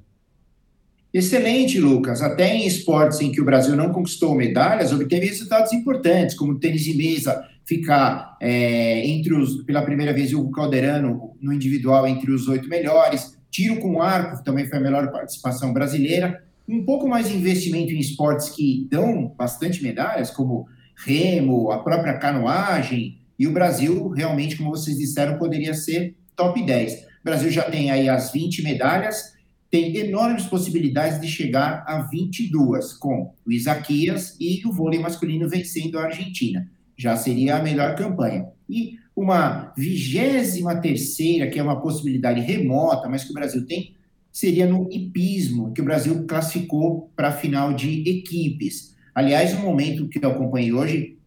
Excelente, 1.16 1.80
Lucas. 1.80 2.22
Até 2.22 2.54
em 2.54 2.68
esportes 2.68 3.22
em 3.22 3.32
que 3.32 3.40
o 3.40 3.46
Brasil 3.46 3.74
não 3.74 3.94
conquistou 3.94 4.36
medalhas, 4.36 4.92
obteve 4.92 5.28
resultados 5.28 5.72
importantes, 5.72 6.36
como 6.36 6.60
tênis 6.60 6.84
de 6.84 6.94
mesa 6.94 7.42
ficar 7.64 8.36
é, 8.42 9.08
entre 9.08 9.34
os, 9.34 9.64
pela 9.64 9.82
primeira 9.82 10.12
vez, 10.12 10.34
o 10.34 10.52
Calderano 10.52 11.34
no 11.40 11.54
individual 11.54 12.06
entre 12.06 12.30
os 12.34 12.50
oito 12.50 12.68
melhores, 12.68 13.34
tiro 13.50 13.78
com 13.78 14.02
arco 14.02 14.44
também 14.44 14.68
foi 14.68 14.78
a 14.78 14.82
melhor 14.82 15.10
participação 15.10 15.72
brasileira, 15.72 16.44
um 16.68 16.84
pouco 16.84 17.08
mais 17.08 17.30
de 17.30 17.38
investimento 17.38 17.94
em 17.94 18.00
esportes 18.00 18.50
que 18.50 18.86
dão 18.92 19.34
bastante 19.38 19.82
medalhas, 19.82 20.30
como 20.30 20.68
remo, 20.98 21.72
a 21.72 21.82
própria 21.82 22.18
canoagem, 22.18 23.20
e 23.40 23.48
o 23.48 23.54
Brasil 23.54 24.10
realmente, 24.10 24.58
como 24.58 24.70
vocês 24.70 24.98
disseram, 24.98 25.38
poderia 25.38 25.74
ser 25.74 26.14
top 26.36 26.62
10. 26.62 26.94
O 26.94 27.24
Brasil 27.24 27.50
já 27.50 27.64
tem 27.64 27.90
aí 27.90 28.10
as 28.10 28.34
20 28.34 28.64
medalhas, 28.64 29.35
tem 29.76 29.94
enormes 29.98 30.46
possibilidades 30.46 31.20
de 31.20 31.28
chegar 31.28 31.84
a 31.86 32.00
22, 32.04 32.94
com 32.94 33.34
o 33.46 33.52
Isaquias 33.52 34.38
e 34.40 34.66
o 34.66 34.72
vôlei 34.72 35.00
masculino 35.00 35.50
vencendo 35.50 36.00
a 36.00 36.06
Argentina. 36.06 36.66
Já 36.96 37.18
seria 37.18 37.58
a 37.58 37.62
melhor 37.62 37.94
campanha. 37.98 38.48
E 38.70 38.98
uma 39.14 39.74
vigésima 39.76 40.78
terceira, 40.78 41.50
que 41.50 41.60
é 41.60 41.64
uma 41.64 41.82
possibilidade 41.82 42.40
remota, 42.40 43.10
mas 43.10 43.26
que 43.26 43.32
o 43.32 43.34
Brasil 43.34 43.66
tem, 43.66 43.94
seria 44.32 44.66
no 44.66 44.88
hipismo, 44.90 45.74
que 45.74 45.82
o 45.82 45.86
Brasil 45.86 46.26
classificou 46.26 47.12
para 47.14 47.28
a 47.28 47.34
final 47.34 47.74
de 47.74 48.02
equipes. 48.10 48.96
Aliás, 49.14 49.54
um 49.54 49.62
momento 49.62 50.08
que 50.08 50.24
eu 50.24 50.32
acompanhei 50.32 50.72
hoje, 50.72 51.18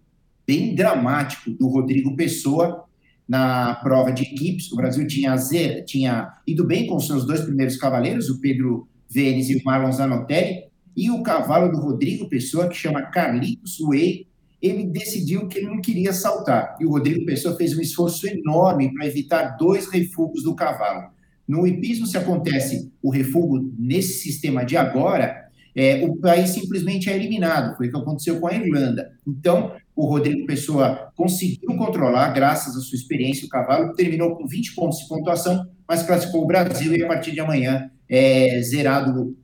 bem 0.46 0.74
dramático, 0.74 1.50
do 1.50 1.68
Rodrigo 1.68 2.16
Pessoa, 2.16 2.86
na 3.28 3.74
prova 3.76 4.10
de 4.10 4.22
equipes. 4.22 4.72
O 4.72 4.76
Brasil 4.76 5.06
tinha, 5.06 5.36
tinha 5.84 6.32
ido 6.46 6.64
bem 6.64 6.86
com 6.86 6.98
seus 6.98 7.26
dois 7.26 7.42
primeiros 7.42 7.76
cavaleiros, 7.76 8.30
o 8.30 8.40
Pedro 8.40 8.88
Vênis 9.08 9.50
e 9.50 9.56
o 9.56 9.64
Marlon 9.64 9.92
Zanotelli, 9.92 10.64
e 10.96 11.10
o 11.10 11.22
cavalo 11.22 11.70
do 11.70 11.78
Rodrigo 11.78 12.28
Pessoa, 12.28 12.68
que 12.68 12.76
chama 12.76 13.02
Carlitos 13.02 13.78
Way, 13.80 14.26
ele 14.60 14.84
decidiu 14.84 15.46
que 15.46 15.58
ele 15.58 15.68
não 15.68 15.80
queria 15.80 16.12
saltar. 16.12 16.76
E 16.80 16.84
o 16.84 16.90
Rodrigo 16.90 17.24
Pessoa 17.24 17.56
fez 17.56 17.76
um 17.76 17.80
esforço 17.80 18.26
enorme 18.26 18.92
para 18.92 19.06
evitar 19.06 19.56
dois 19.56 19.88
refugos 19.88 20.42
do 20.42 20.56
cavalo. 20.56 21.10
No 21.46 21.66
hipismo, 21.66 22.06
se 22.06 22.18
acontece 22.18 22.90
o 23.00 23.10
refugo 23.10 23.72
nesse 23.78 24.14
sistema 24.14 24.64
de 24.64 24.76
agora, 24.76 25.48
é, 25.74 26.04
o 26.04 26.16
país 26.16 26.50
simplesmente 26.50 27.08
é 27.08 27.14
eliminado. 27.14 27.76
Foi 27.76 27.86
o 27.86 27.90
que 27.90 27.96
aconteceu 27.96 28.40
com 28.40 28.48
a 28.48 28.54
Irlanda. 28.54 29.12
Então, 29.26 29.72
o 29.98 30.06
Rodrigo 30.06 30.46
Pessoa 30.46 31.10
conseguiu 31.16 31.76
controlar, 31.76 32.28
graças 32.28 32.76
à 32.76 32.80
sua 32.80 32.94
experiência, 32.94 33.44
o 33.44 33.48
cavalo, 33.48 33.94
terminou 33.94 34.36
com 34.36 34.46
20 34.46 34.76
pontos 34.76 35.00
de 35.00 35.08
pontuação, 35.08 35.66
mas 35.88 36.04
classificou 36.04 36.44
o 36.44 36.46
Brasil 36.46 36.94
e 36.94 37.02
a 37.02 37.08
partir 37.08 37.32
de 37.32 37.40
amanhã 37.40 37.90
é 38.08 38.62
zerado, 38.62 39.36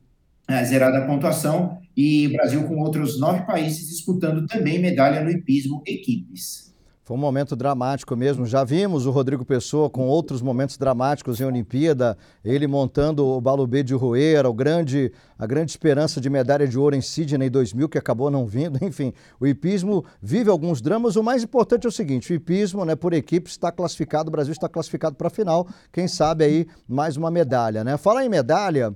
é, 0.49 0.63
zerada 0.63 0.99
a 0.99 1.07
pontuação 1.09 1.77
e 1.97 2.29
Brasil 2.29 2.63
com 2.69 2.77
outros 2.79 3.19
nove 3.19 3.45
países 3.45 3.89
disputando 3.89 4.47
também 4.47 4.79
medalha 4.79 5.25
no 5.25 5.31
hipismo 5.31 5.83
equipes. 5.85 6.73
Foi 7.05 7.15
um 7.15 7.21
momento 7.21 7.55
dramático 7.55 8.17
mesmo. 8.17 8.47
Já 8.47 8.65
vimos 8.65 9.05
o 9.05 9.11
Rodrigo 9.11 9.45
Pessoa 9.45 9.91
com 9.91 10.09
outros 10.09 10.41
momentos 10.41 10.79
dramáticos 10.79 11.39
em 11.39 11.45
Olimpíada, 11.45 12.17
ele 12.43 12.67
montando 12.67 13.27
o 13.27 13.39
Balubê 13.43 13.83
de 13.83 13.93
Roeira, 13.93 14.49
o 14.49 14.55
grande, 14.55 15.13
a 15.39 15.47
grande 15.47 15.71
esperança 15.71 16.19
de 16.19 16.31
medalha 16.31 16.67
de 16.67 16.79
ouro 16.79 16.97
em 16.97 17.03
Sydney 17.03 17.51
2000, 17.51 17.91
que 17.91 17.99
acabou 17.99 18.31
não 18.31 18.47
vindo. 18.47 18.79
Enfim, 18.83 19.13
o 19.39 19.47
hipismo 19.47 20.03
vive 20.23 20.49
alguns 20.49 20.81
dramas. 20.81 21.15
O 21.17 21.23
mais 21.23 21.43
importante 21.45 21.85
é 21.85 21.89
o 21.91 21.93
seguinte: 21.93 22.33
o 22.33 22.37
hipismo, 22.37 22.87
né, 22.87 22.97
por 22.97 23.13
equipe, 23.13 23.51
está 23.51 23.71
classificado, 23.71 24.31
o 24.31 24.33
Brasil 24.33 24.53
está 24.53 24.67
classificado 24.67 25.15
para 25.15 25.27
a 25.27 25.31
final. 25.31 25.69
Quem 25.93 26.09
sabe 26.09 26.43
aí 26.43 26.67
mais 26.89 27.19
uma 27.19 27.31
medalha, 27.31 27.85
né? 27.85 27.99
Falar 27.99 28.25
em 28.25 28.31
medalha. 28.31 28.95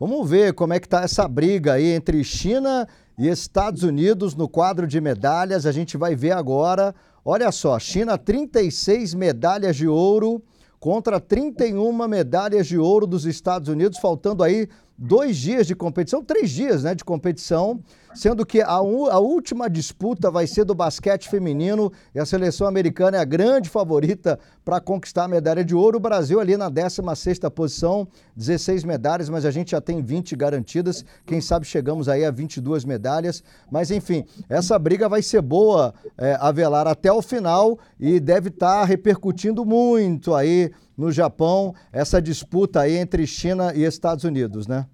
Vamos 0.00 0.28
ver 0.28 0.54
como 0.54 0.72
é 0.72 0.80
que 0.80 0.86
está 0.86 1.02
essa 1.02 1.28
briga 1.28 1.74
aí 1.74 1.92
entre 1.92 2.24
China 2.24 2.88
e 3.18 3.28
Estados 3.28 3.82
Unidos 3.82 4.34
no 4.34 4.48
quadro 4.48 4.86
de 4.86 5.02
medalhas. 5.02 5.66
A 5.66 5.70
gente 5.70 5.98
vai 5.98 6.16
ver 6.16 6.32
agora. 6.32 6.94
Olha 7.24 7.52
só, 7.52 7.78
China 7.78 8.18
36 8.18 9.14
medalhas 9.14 9.76
de 9.76 9.86
ouro 9.86 10.42
contra 10.80 11.20
31 11.20 12.08
medalhas 12.08 12.66
de 12.66 12.76
ouro 12.76 13.06
dos 13.06 13.24
Estados 13.26 13.68
Unidos, 13.68 14.00
faltando 14.00 14.42
aí 14.42 14.68
dois 14.98 15.36
dias 15.36 15.68
de 15.68 15.76
competição, 15.76 16.24
três 16.24 16.50
dias 16.50 16.82
né, 16.82 16.96
de 16.96 17.04
competição, 17.04 17.80
sendo 18.14 18.44
que 18.44 18.60
a, 18.60 18.68
a, 18.68 19.18
última 19.18 19.68
disputa 19.68 20.30
vai 20.30 20.46
ser 20.46 20.64
do 20.64 20.74
basquete 20.74 21.28
feminino 21.28 21.92
e 22.14 22.20
a 22.20 22.26
seleção 22.26 22.66
americana 22.66 23.16
é 23.16 23.20
a 23.20 23.24
grande 23.24 23.68
favorita 23.68 24.38
para 24.64 24.80
conquistar 24.80 25.24
a 25.24 25.28
medalha 25.28 25.64
de 25.64 25.74
ouro. 25.74 25.98
O 25.98 26.00
Brasil 26.00 26.40
ali 26.40 26.56
na 26.56 26.70
16ª 26.70 27.50
posição, 27.50 28.06
16 28.36 28.84
medalhas, 28.84 29.28
mas 29.28 29.44
a 29.44 29.50
gente 29.50 29.72
já 29.72 29.80
tem 29.80 30.02
20 30.02 30.36
garantidas. 30.36 31.04
Quem 31.26 31.40
sabe 31.40 31.66
chegamos 31.66 32.08
aí 32.08 32.24
a 32.24 32.30
22 32.30 32.84
medalhas. 32.84 33.42
Mas 33.70 33.90
enfim, 33.90 34.24
essa 34.48 34.78
briga 34.78 35.08
vai 35.08 35.22
ser 35.22 35.42
boa, 35.42 35.94
é, 36.18 36.36
a 36.40 36.50
velar 36.52 36.86
até 36.86 37.12
o 37.12 37.22
final 37.22 37.78
e 37.98 38.20
deve 38.20 38.48
estar 38.48 38.80
tá 38.80 38.84
repercutindo 38.84 39.64
muito 39.64 40.34
aí 40.34 40.70
no 40.96 41.10
Japão, 41.10 41.74
essa 41.90 42.20
disputa 42.20 42.80
aí 42.80 42.96
entre 42.96 43.26
China 43.26 43.72
e 43.74 43.82
Estados 43.82 44.24
Unidos, 44.24 44.66
né? 44.66 44.86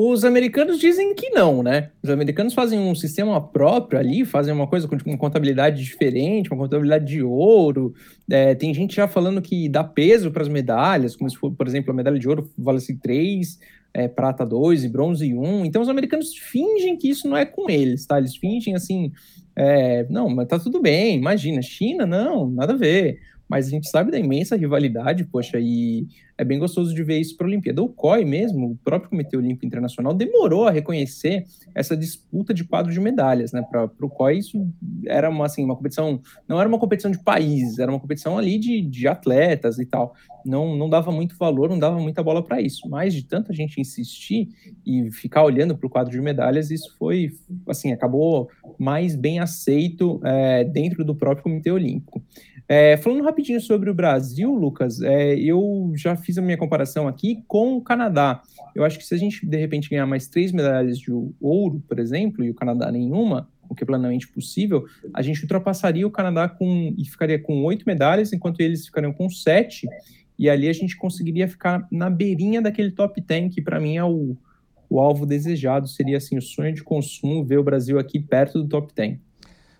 Os 0.00 0.24
americanos 0.24 0.78
dizem 0.78 1.12
que 1.12 1.28
não, 1.30 1.60
né? 1.60 1.90
Os 2.00 2.08
americanos 2.08 2.54
fazem 2.54 2.78
um 2.78 2.94
sistema 2.94 3.40
próprio 3.40 3.98
ali, 3.98 4.24
fazem 4.24 4.54
uma 4.54 4.68
coisa 4.68 4.86
com 4.86 4.94
uma 5.04 5.18
contabilidade 5.18 5.82
diferente, 5.82 6.48
uma 6.52 6.56
contabilidade 6.56 7.04
de 7.04 7.20
ouro. 7.20 7.92
É, 8.30 8.54
tem 8.54 8.72
gente 8.72 8.94
já 8.94 9.08
falando 9.08 9.42
que 9.42 9.68
dá 9.68 9.82
peso 9.82 10.30
para 10.30 10.42
as 10.42 10.48
medalhas, 10.48 11.16
como 11.16 11.28
se 11.28 11.36
for, 11.36 11.50
por 11.50 11.66
exemplo, 11.66 11.90
a 11.90 11.96
medalha 11.96 12.16
de 12.16 12.28
ouro 12.28 12.48
vale 12.56 12.78
assim 12.78 12.96
três, 12.96 13.58
é, 13.92 14.06
prata 14.06 14.46
dois 14.46 14.84
e 14.84 14.88
bronze 14.88 15.34
um. 15.34 15.64
Então 15.64 15.82
os 15.82 15.88
americanos 15.88 16.32
fingem 16.32 16.96
que 16.96 17.10
isso 17.10 17.28
não 17.28 17.36
é 17.36 17.44
com 17.44 17.68
eles, 17.68 18.06
tá? 18.06 18.18
Eles 18.18 18.36
fingem 18.36 18.76
assim, 18.76 19.10
é, 19.56 20.06
não, 20.08 20.28
mas 20.28 20.46
tá 20.46 20.60
tudo 20.60 20.80
bem, 20.80 21.16
imagina, 21.16 21.60
China, 21.60 22.06
não, 22.06 22.48
nada 22.48 22.72
a 22.72 22.76
ver 22.76 23.18
mas 23.48 23.66
a 23.66 23.70
gente 23.70 23.88
sabe 23.88 24.10
da 24.10 24.18
imensa 24.18 24.56
rivalidade, 24.56 25.24
poxa, 25.24 25.58
e 25.58 26.06
é 26.36 26.44
bem 26.44 26.58
gostoso 26.58 26.94
de 26.94 27.02
ver 27.02 27.18
isso 27.18 27.36
para 27.36 27.46
a 27.46 27.48
Olimpíada. 27.48 27.82
O 27.82 27.88
COI 27.88 28.24
mesmo, 28.24 28.70
o 28.70 28.76
próprio 28.76 29.10
Comitê 29.10 29.36
Olímpico 29.36 29.66
Internacional, 29.66 30.14
demorou 30.14 30.68
a 30.68 30.70
reconhecer 30.70 31.44
essa 31.74 31.96
disputa 31.96 32.54
de 32.54 32.62
quadro 32.62 32.92
de 32.92 33.00
medalhas, 33.00 33.50
né? 33.50 33.60
Para 33.62 33.90
o 34.00 34.08
COI 34.08 34.38
isso 34.38 34.68
era 35.06 35.28
uma, 35.28 35.46
assim, 35.46 35.64
uma 35.64 35.74
competição, 35.74 36.20
não 36.46 36.60
era 36.60 36.68
uma 36.68 36.78
competição 36.78 37.10
de 37.10 37.18
países, 37.18 37.80
era 37.80 37.90
uma 37.90 37.98
competição 37.98 38.38
ali 38.38 38.56
de, 38.56 38.80
de 38.82 39.08
atletas 39.08 39.80
e 39.80 39.86
tal. 39.86 40.14
Não, 40.44 40.76
não 40.76 40.88
dava 40.88 41.10
muito 41.10 41.36
valor, 41.36 41.68
não 41.68 41.78
dava 41.78 41.98
muita 41.98 42.22
bola 42.22 42.42
para 42.42 42.60
isso. 42.60 42.88
Mas 42.88 43.12
de 43.12 43.24
tanta 43.24 43.52
gente 43.52 43.80
insistir 43.80 44.48
e 44.86 45.10
ficar 45.10 45.42
olhando 45.42 45.76
para 45.76 45.86
o 45.86 45.90
quadro 45.90 46.12
de 46.12 46.20
medalhas, 46.20 46.70
isso 46.70 46.94
foi, 46.96 47.32
assim, 47.66 47.92
acabou 47.92 48.48
mais 48.78 49.16
bem 49.16 49.40
aceito 49.40 50.20
é, 50.24 50.62
dentro 50.62 51.04
do 51.04 51.16
próprio 51.16 51.42
Comitê 51.42 51.70
Olímpico. 51.72 52.22
É, 52.68 52.98
falando 52.98 53.24
rapidinho 53.24 53.60
sobre 53.62 53.88
o 53.88 53.94
Brasil, 53.94 54.54
Lucas, 54.54 55.00
é, 55.00 55.34
eu 55.38 55.90
já 55.94 56.14
fiz 56.14 56.36
a 56.36 56.42
minha 56.42 56.58
comparação 56.58 57.08
aqui 57.08 57.42
com 57.48 57.78
o 57.78 57.80
Canadá. 57.80 58.42
Eu 58.74 58.84
acho 58.84 58.98
que 58.98 59.06
se 59.06 59.14
a 59.14 59.18
gente, 59.18 59.46
de 59.46 59.56
repente, 59.56 59.88
ganhar 59.88 60.04
mais 60.04 60.28
três 60.28 60.52
medalhas 60.52 60.98
de 60.98 61.10
ouro, 61.40 61.82
por 61.88 61.98
exemplo, 61.98 62.44
e 62.44 62.50
o 62.50 62.54
Canadá 62.54 62.92
nenhuma, 62.92 63.48
o 63.66 63.74
que 63.74 63.84
é 63.84 63.86
plenamente 63.86 64.28
possível, 64.28 64.84
a 65.14 65.22
gente 65.22 65.40
ultrapassaria 65.40 66.06
o 66.06 66.10
Canadá 66.10 66.46
com, 66.46 66.94
e 66.98 67.06
ficaria 67.06 67.38
com 67.38 67.64
oito 67.64 67.84
medalhas, 67.86 68.34
enquanto 68.34 68.60
eles 68.60 68.84
ficariam 68.84 69.14
com 69.14 69.30
sete, 69.30 69.88
e 70.38 70.50
ali 70.50 70.68
a 70.68 70.72
gente 70.74 70.94
conseguiria 70.94 71.48
ficar 71.48 71.88
na 71.90 72.10
beirinha 72.10 72.60
daquele 72.60 72.90
top 72.90 73.18
10, 73.18 73.54
que 73.54 73.62
para 73.62 73.80
mim 73.80 73.96
é 73.96 74.04
o, 74.04 74.36
o 74.90 75.00
alvo 75.00 75.24
desejado, 75.24 75.88
seria 75.88 76.18
assim, 76.18 76.36
o 76.36 76.42
sonho 76.42 76.74
de 76.74 76.82
consumo, 76.84 77.44
ver 77.44 77.58
o 77.58 77.64
Brasil 77.64 77.98
aqui 77.98 78.20
perto 78.20 78.62
do 78.62 78.68
top 78.68 78.92
10. 78.94 79.27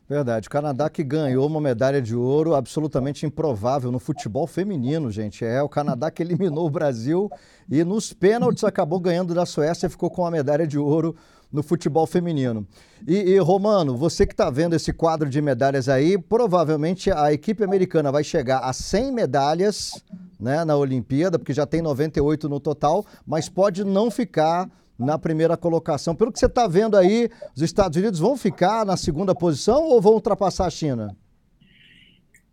Verdade. 0.08 0.48
O 0.48 0.50
Canadá 0.50 0.88
que 0.88 1.04
ganhou 1.04 1.46
uma 1.46 1.60
medalha 1.60 2.00
de 2.00 2.16
ouro 2.16 2.54
absolutamente 2.54 3.26
improvável 3.26 3.92
no 3.92 3.98
futebol 3.98 4.46
feminino, 4.46 5.10
gente. 5.10 5.44
É 5.44 5.62
o 5.62 5.68
Canadá 5.68 6.10
que 6.10 6.22
eliminou 6.22 6.66
o 6.66 6.70
Brasil 6.70 7.30
e 7.70 7.84
nos 7.84 8.14
pênaltis 8.14 8.64
acabou 8.64 8.98
ganhando 8.98 9.34
da 9.34 9.44
Suécia 9.44 9.86
e 9.86 9.90
ficou 9.90 10.10
com 10.10 10.24
a 10.24 10.30
medalha 10.30 10.66
de 10.66 10.78
ouro 10.78 11.14
no 11.52 11.62
futebol 11.62 12.06
feminino. 12.06 12.66
E, 13.06 13.16
e 13.16 13.38
Romano, 13.38 13.98
você 13.98 14.26
que 14.26 14.32
está 14.32 14.48
vendo 14.48 14.74
esse 14.74 14.94
quadro 14.94 15.28
de 15.28 15.42
medalhas 15.42 15.90
aí, 15.90 16.16
provavelmente 16.16 17.10
a 17.10 17.30
equipe 17.30 17.62
americana 17.62 18.10
vai 18.10 18.24
chegar 18.24 18.60
a 18.60 18.72
100 18.72 19.12
medalhas 19.12 20.02
né, 20.40 20.64
na 20.64 20.74
Olimpíada, 20.74 21.38
porque 21.38 21.52
já 21.52 21.66
tem 21.66 21.82
98 21.82 22.48
no 22.48 22.60
total, 22.60 23.04
mas 23.26 23.48
pode 23.50 23.84
não 23.84 24.10
ficar 24.10 24.70
na 24.98 25.18
primeira 25.18 25.56
colocação. 25.56 26.14
Pelo 26.14 26.32
que 26.32 26.38
você 26.38 26.46
está 26.46 26.66
vendo 26.66 26.96
aí, 26.96 27.30
os 27.54 27.62
Estados 27.62 27.96
Unidos 27.96 28.18
vão 28.18 28.36
ficar 28.36 28.84
na 28.84 28.96
segunda 28.96 29.34
posição 29.34 29.84
ou 29.84 30.00
vão 30.00 30.14
ultrapassar 30.14 30.66
a 30.66 30.70
China? 30.70 31.16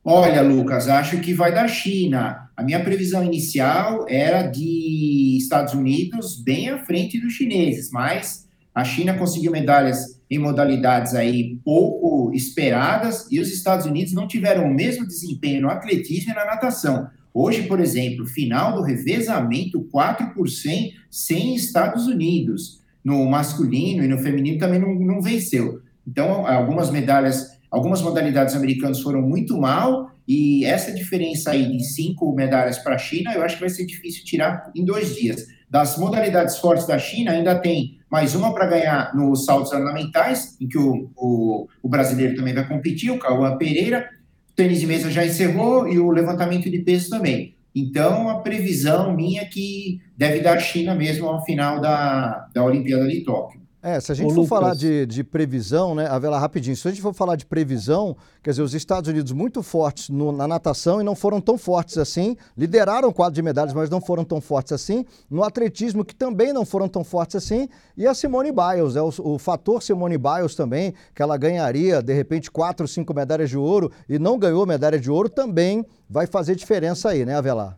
Olha, 0.08 0.44
Lucas, 0.44 0.88
acho 0.88 1.20
que 1.20 1.34
vai 1.34 1.52
da 1.52 1.68
China. 1.68 2.48
A 2.56 2.62
minha 2.62 2.84
previsão 2.84 3.24
inicial 3.24 4.06
era 4.08 4.44
de 4.44 5.36
Estados 5.38 5.74
Unidos 5.74 6.40
bem 6.40 6.70
à 6.70 6.78
frente 6.86 7.20
dos 7.20 7.34
chineses, 7.34 7.90
mas 7.92 8.48
a 8.74 8.84
China 8.84 9.18
conseguiu 9.18 9.52
medalhas 9.52 10.22
em 10.30 10.38
modalidades 10.38 11.16
aí 11.16 11.60
pouco 11.66 12.32
esperadas 12.36 13.26
e 13.32 13.40
os 13.40 13.52
Estados 13.52 13.88
Unidos 13.88 14.14
não 14.14 14.28
tiveram 14.28 14.66
o 14.66 14.74
mesmo 14.74 15.08
desempenho 15.08 15.64
no 15.64 15.70
atletismo 15.70 16.32
e 16.32 16.36
na 16.36 16.46
natação. 16.46 17.08
Hoje, 17.38 17.63
por 17.63 17.82
exemplo, 17.82 18.26
final 18.26 18.78
do 18.78 18.82
revezamento 18.82 19.84
4 19.91 20.34
por 20.34 20.48
100 20.48 20.93
sem 21.12 21.54
Estados 21.54 22.08
Unidos. 22.08 22.80
No 23.04 23.26
masculino 23.26 24.06
e 24.06 24.08
no 24.08 24.17
feminino 24.19 24.58
também 24.58 24.80
não, 24.80 24.95
não 24.95 25.21
venceu. 25.21 25.82
Então, 26.08 26.48
algumas 26.48 26.89
medalhas, 26.89 27.60
algumas 27.69 28.02
modalidades 28.02 28.56
americanas 28.56 29.02
foram 29.02 29.21
muito 29.21 29.60
mal 29.60 30.12
e 30.26 30.63
essa 30.63 30.93
diferença 30.93 31.52
aí 31.52 31.69
de 31.69 31.84
cinco 31.84 32.34
medalhas 32.34 32.78
para 32.78 32.95
a 32.95 32.98
China, 32.98 33.34
eu 33.34 33.43
acho 33.43 33.56
que 33.56 33.62
vai 33.62 33.69
ser 33.69 33.86
difícil 33.86 34.24
tirar 34.24 34.71
em 34.74 34.86
dois 34.86 35.13
dias. 35.13 35.45
Das 35.69 35.98
modalidades 35.98 36.58
fortes 36.58 36.88
da 36.88 36.98
China, 36.98 37.32
ainda 37.32 37.60
tem 37.60 38.00
mais 38.10 38.34
uma 38.34 38.54
para 38.54 38.65
ganhar 38.65 39.13
nos 39.13 39.43
saltos 39.43 39.74
ornamentais, 39.74 40.56
em 40.62 40.69
que 40.69 40.78
o, 40.78 41.12
o, 41.17 41.67
o 41.84 41.89
brasileiro 41.89 42.36
também 42.36 42.54
vai 42.54 42.65
competir, 42.65 43.12
o 43.12 43.19
Cauã 43.19 43.58
Pereira, 43.58 44.10
tênis 44.56 44.80
de 44.80 44.88
mesa 44.88 45.12
já 45.12 45.26
encerrou 45.26 45.88
e 45.88 46.00
o 46.00 46.12
levantamento 46.12 46.70
de 46.70 46.80
peso 46.80 47.10
também. 47.10 47.56
Então, 47.76 48.30
a 48.30 48.39
previsão 48.39 49.13
minha 49.13 49.41
é 49.41 49.46
que 49.46 50.02
deve 50.18 50.39
dar 50.39 50.60
China 50.60 50.96
mesmo 50.96 51.28
ao 51.28 51.44
final 51.44 51.82
da, 51.82 52.48
da 52.54 52.63
Olimpíada 52.63 53.08
de 53.08 53.22
Tóquio. 53.22 53.64
É, 53.88 54.00
se 54.00 54.12
a 54.12 54.15
gente 54.15 54.34
for 54.34 54.41
Lucas. 54.41 54.50
falar 54.50 54.74
de, 54.74 55.06
de 55.06 55.24
previsão, 55.24 55.93
né, 55.93 56.08
Avela, 56.08 56.39
rapidinho, 56.39 56.76
se 56.76 56.88
a 56.88 56.89
gente 56.89 57.04
for 57.04 57.13
falar 57.13 57.36
de 57.36 57.45
previsão, 57.45 58.17
quer 58.41 58.50
dizer, 58.50 58.63
os 58.63 58.74
Estados 58.74 59.08
Unidos 59.08 59.32
muito 59.32 59.62
fortes 59.62 60.10
no, 60.10 60.32
na 60.32 60.48
natação 60.48 61.00
e 61.00 61.04
não 61.04 61.13
foram 61.13 61.39
tão 61.39 61.56
fortes 61.56 62.00
assim, 62.00 62.36
lideraram 62.58 63.10
o 63.10 63.13
quadro 63.13 63.36
de 63.36 63.43
medalhas, 63.43 63.74
mas 63.74 63.88
não 63.88 64.02
foram 64.02 64.26
tão 64.26 64.41
fortes 64.41 64.74
assim, 64.74 65.06
no 65.30 65.43
atletismo, 65.43 66.04
que 66.04 66.15
também 66.15 66.52
não 66.52 66.65
foram 66.65 66.89
tão 66.89 67.04
fortes 67.04 67.36
assim, 67.36 67.69
e 67.95 68.08
a 68.08 68.15
Simone 68.15 68.52
Biles, 68.52 68.95
é 68.95 69.04
o, 69.04 69.13
o 69.19 69.38
fator 69.38 69.84
Simone 69.84 70.17
Biles 70.17 70.56
também, 70.56 70.91
que 71.13 71.21
ela 71.21 71.38
ganharia, 71.38 72.02
de 72.02 72.12
repente, 72.12 72.50
quatro, 72.50 72.88
cinco 72.88 73.13
medalhas 73.13 73.52
de 73.52 73.58
ouro 73.58 73.91
e 74.10 74.17
não 74.17 74.39
ganhou 74.39 74.65
medalha 74.65 75.00
de 75.00 75.12
ouro, 75.12 75.30
também 75.30 75.86
vai 76.10 76.26
fazer 76.26 76.56
diferença 76.56 77.10
aí, 77.10 77.24
né, 77.24 77.36
Avelar? 77.36 77.78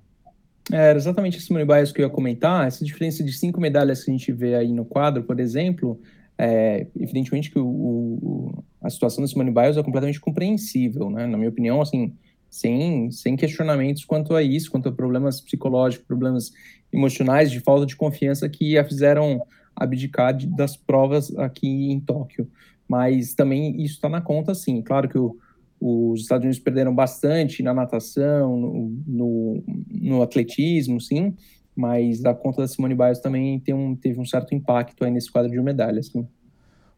É, 0.72 0.90
era 0.90 0.98
exatamente 0.98 1.40
Simone 1.40 1.66
Biles 1.66 1.92
que 1.92 2.02
eu 2.02 2.08
ia 2.08 2.12
comentar. 2.12 2.68
Essa 2.68 2.84
diferença 2.84 3.24
de 3.24 3.32
cinco 3.34 3.60
medalhas 3.60 4.04
que 4.04 4.12
a 4.12 4.14
gente 4.14 4.32
vê 4.32 4.56
aí 4.56 4.72
no 4.72 4.86
quadro, 4.86 5.24
por 5.24 5.40
exemplo, 5.40 6.00
é, 6.38 6.88
evidentemente 7.00 7.50
que 7.50 7.60
o, 7.60 7.68
o, 7.68 8.64
a 8.82 8.90
situação 8.90 9.24
da 9.24 9.28
Simone 9.28 9.52
Biles 9.52 9.78
é 9.78 9.84
completamente 9.84 10.20
compreensível, 10.20 11.10
né? 11.10 11.26
Na 11.26 11.38
minha 11.38 11.50
opinião, 11.50 11.82
assim, 11.82 12.14
sem, 12.50 13.10
sem 13.12 13.36
questionamentos 13.36 14.06
quanto 14.06 14.36
a 14.36 14.44
isso, 14.44 14.70
quanto 14.70 14.90
a 14.90 14.92
problemas 14.92 15.42
psicológicos, 15.42 16.06
problemas 16.06 16.52
emocionais, 16.92 17.52
de 17.52 17.60
falta 17.60 17.86
de 17.86 17.96
confiança 17.96 18.48
que 18.48 18.78
a 18.78 18.84
fizeram 18.84 19.42
abdicar 19.76 20.34
de, 20.36 20.48
das 20.48 20.76
provas 20.76 21.36
aqui 21.38 21.92
em 21.92 22.00
Tóquio. 22.00 22.50
Mas 22.88 23.34
também 23.34 23.82
isso 23.82 23.96
está 23.96 24.08
na 24.08 24.22
conta, 24.22 24.56
sim. 24.56 24.82
Claro 24.82 25.10
que 25.10 25.18
o, 25.18 25.38
os 25.80 26.22
Estados 26.22 26.44
Unidos 26.44 26.60
perderam 26.60 26.94
bastante 26.94 27.62
na 27.62 27.74
natação, 27.74 28.58
no, 28.58 28.98
no, 29.06 29.64
no, 29.90 30.22
atletismo, 30.22 31.00
sim, 31.00 31.36
mas 31.76 32.26
a 32.26 32.34
conta 32.34 32.62
da 32.62 32.68
Simone 32.68 32.96
Biles 32.96 33.20
também 33.20 33.60
tem 33.60 33.76
um, 33.76 33.96
teve 33.96 34.20
um 34.20 34.26
certo 34.26 34.56
impacto 34.56 35.04
aí 35.04 35.12
nesse 35.12 35.32
quadro 35.32 35.52
de 35.52 35.62
medalhas. 35.62 36.08
Sim. 36.08 36.28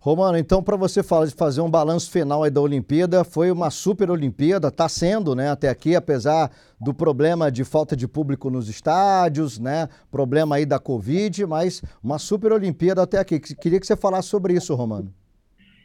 Romano, 0.02 0.38
então 0.38 0.64
para 0.64 0.78
você 0.78 1.04
falar 1.04 1.26
de 1.26 1.34
fazer 1.34 1.60
um 1.60 1.70
balanço 1.70 2.10
final 2.10 2.44
aí 2.44 2.50
da 2.50 2.62
Olimpíada, 2.62 3.26
foi 3.26 3.52
uma 3.52 3.70
super 3.70 4.10
Olimpíada, 4.10 4.70
está 4.70 4.88
sendo, 4.88 5.36
né, 5.36 5.50
até 5.50 5.68
aqui, 5.68 5.94
apesar 5.94 6.50
do 6.80 6.94
problema 6.94 7.52
de 7.52 7.66
falta 7.66 7.98
de 7.98 8.08
público 8.08 8.50
nos 8.50 8.70
estádios, 8.70 9.60
né, 9.60 9.90
problema 10.10 10.56
aí 10.56 10.66
da 10.66 10.80
Covid, 10.80 11.46
mas 11.46 11.82
uma 12.02 12.18
super 12.18 12.54
Olimpíada 12.54 13.02
até 13.02 13.20
aqui. 13.20 13.40
Queria 13.40 13.78
que 13.78 13.86
você 13.86 13.98
falasse 13.98 14.30
sobre 14.30 14.54
isso, 14.54 14.74
Romano. 14.74 15.14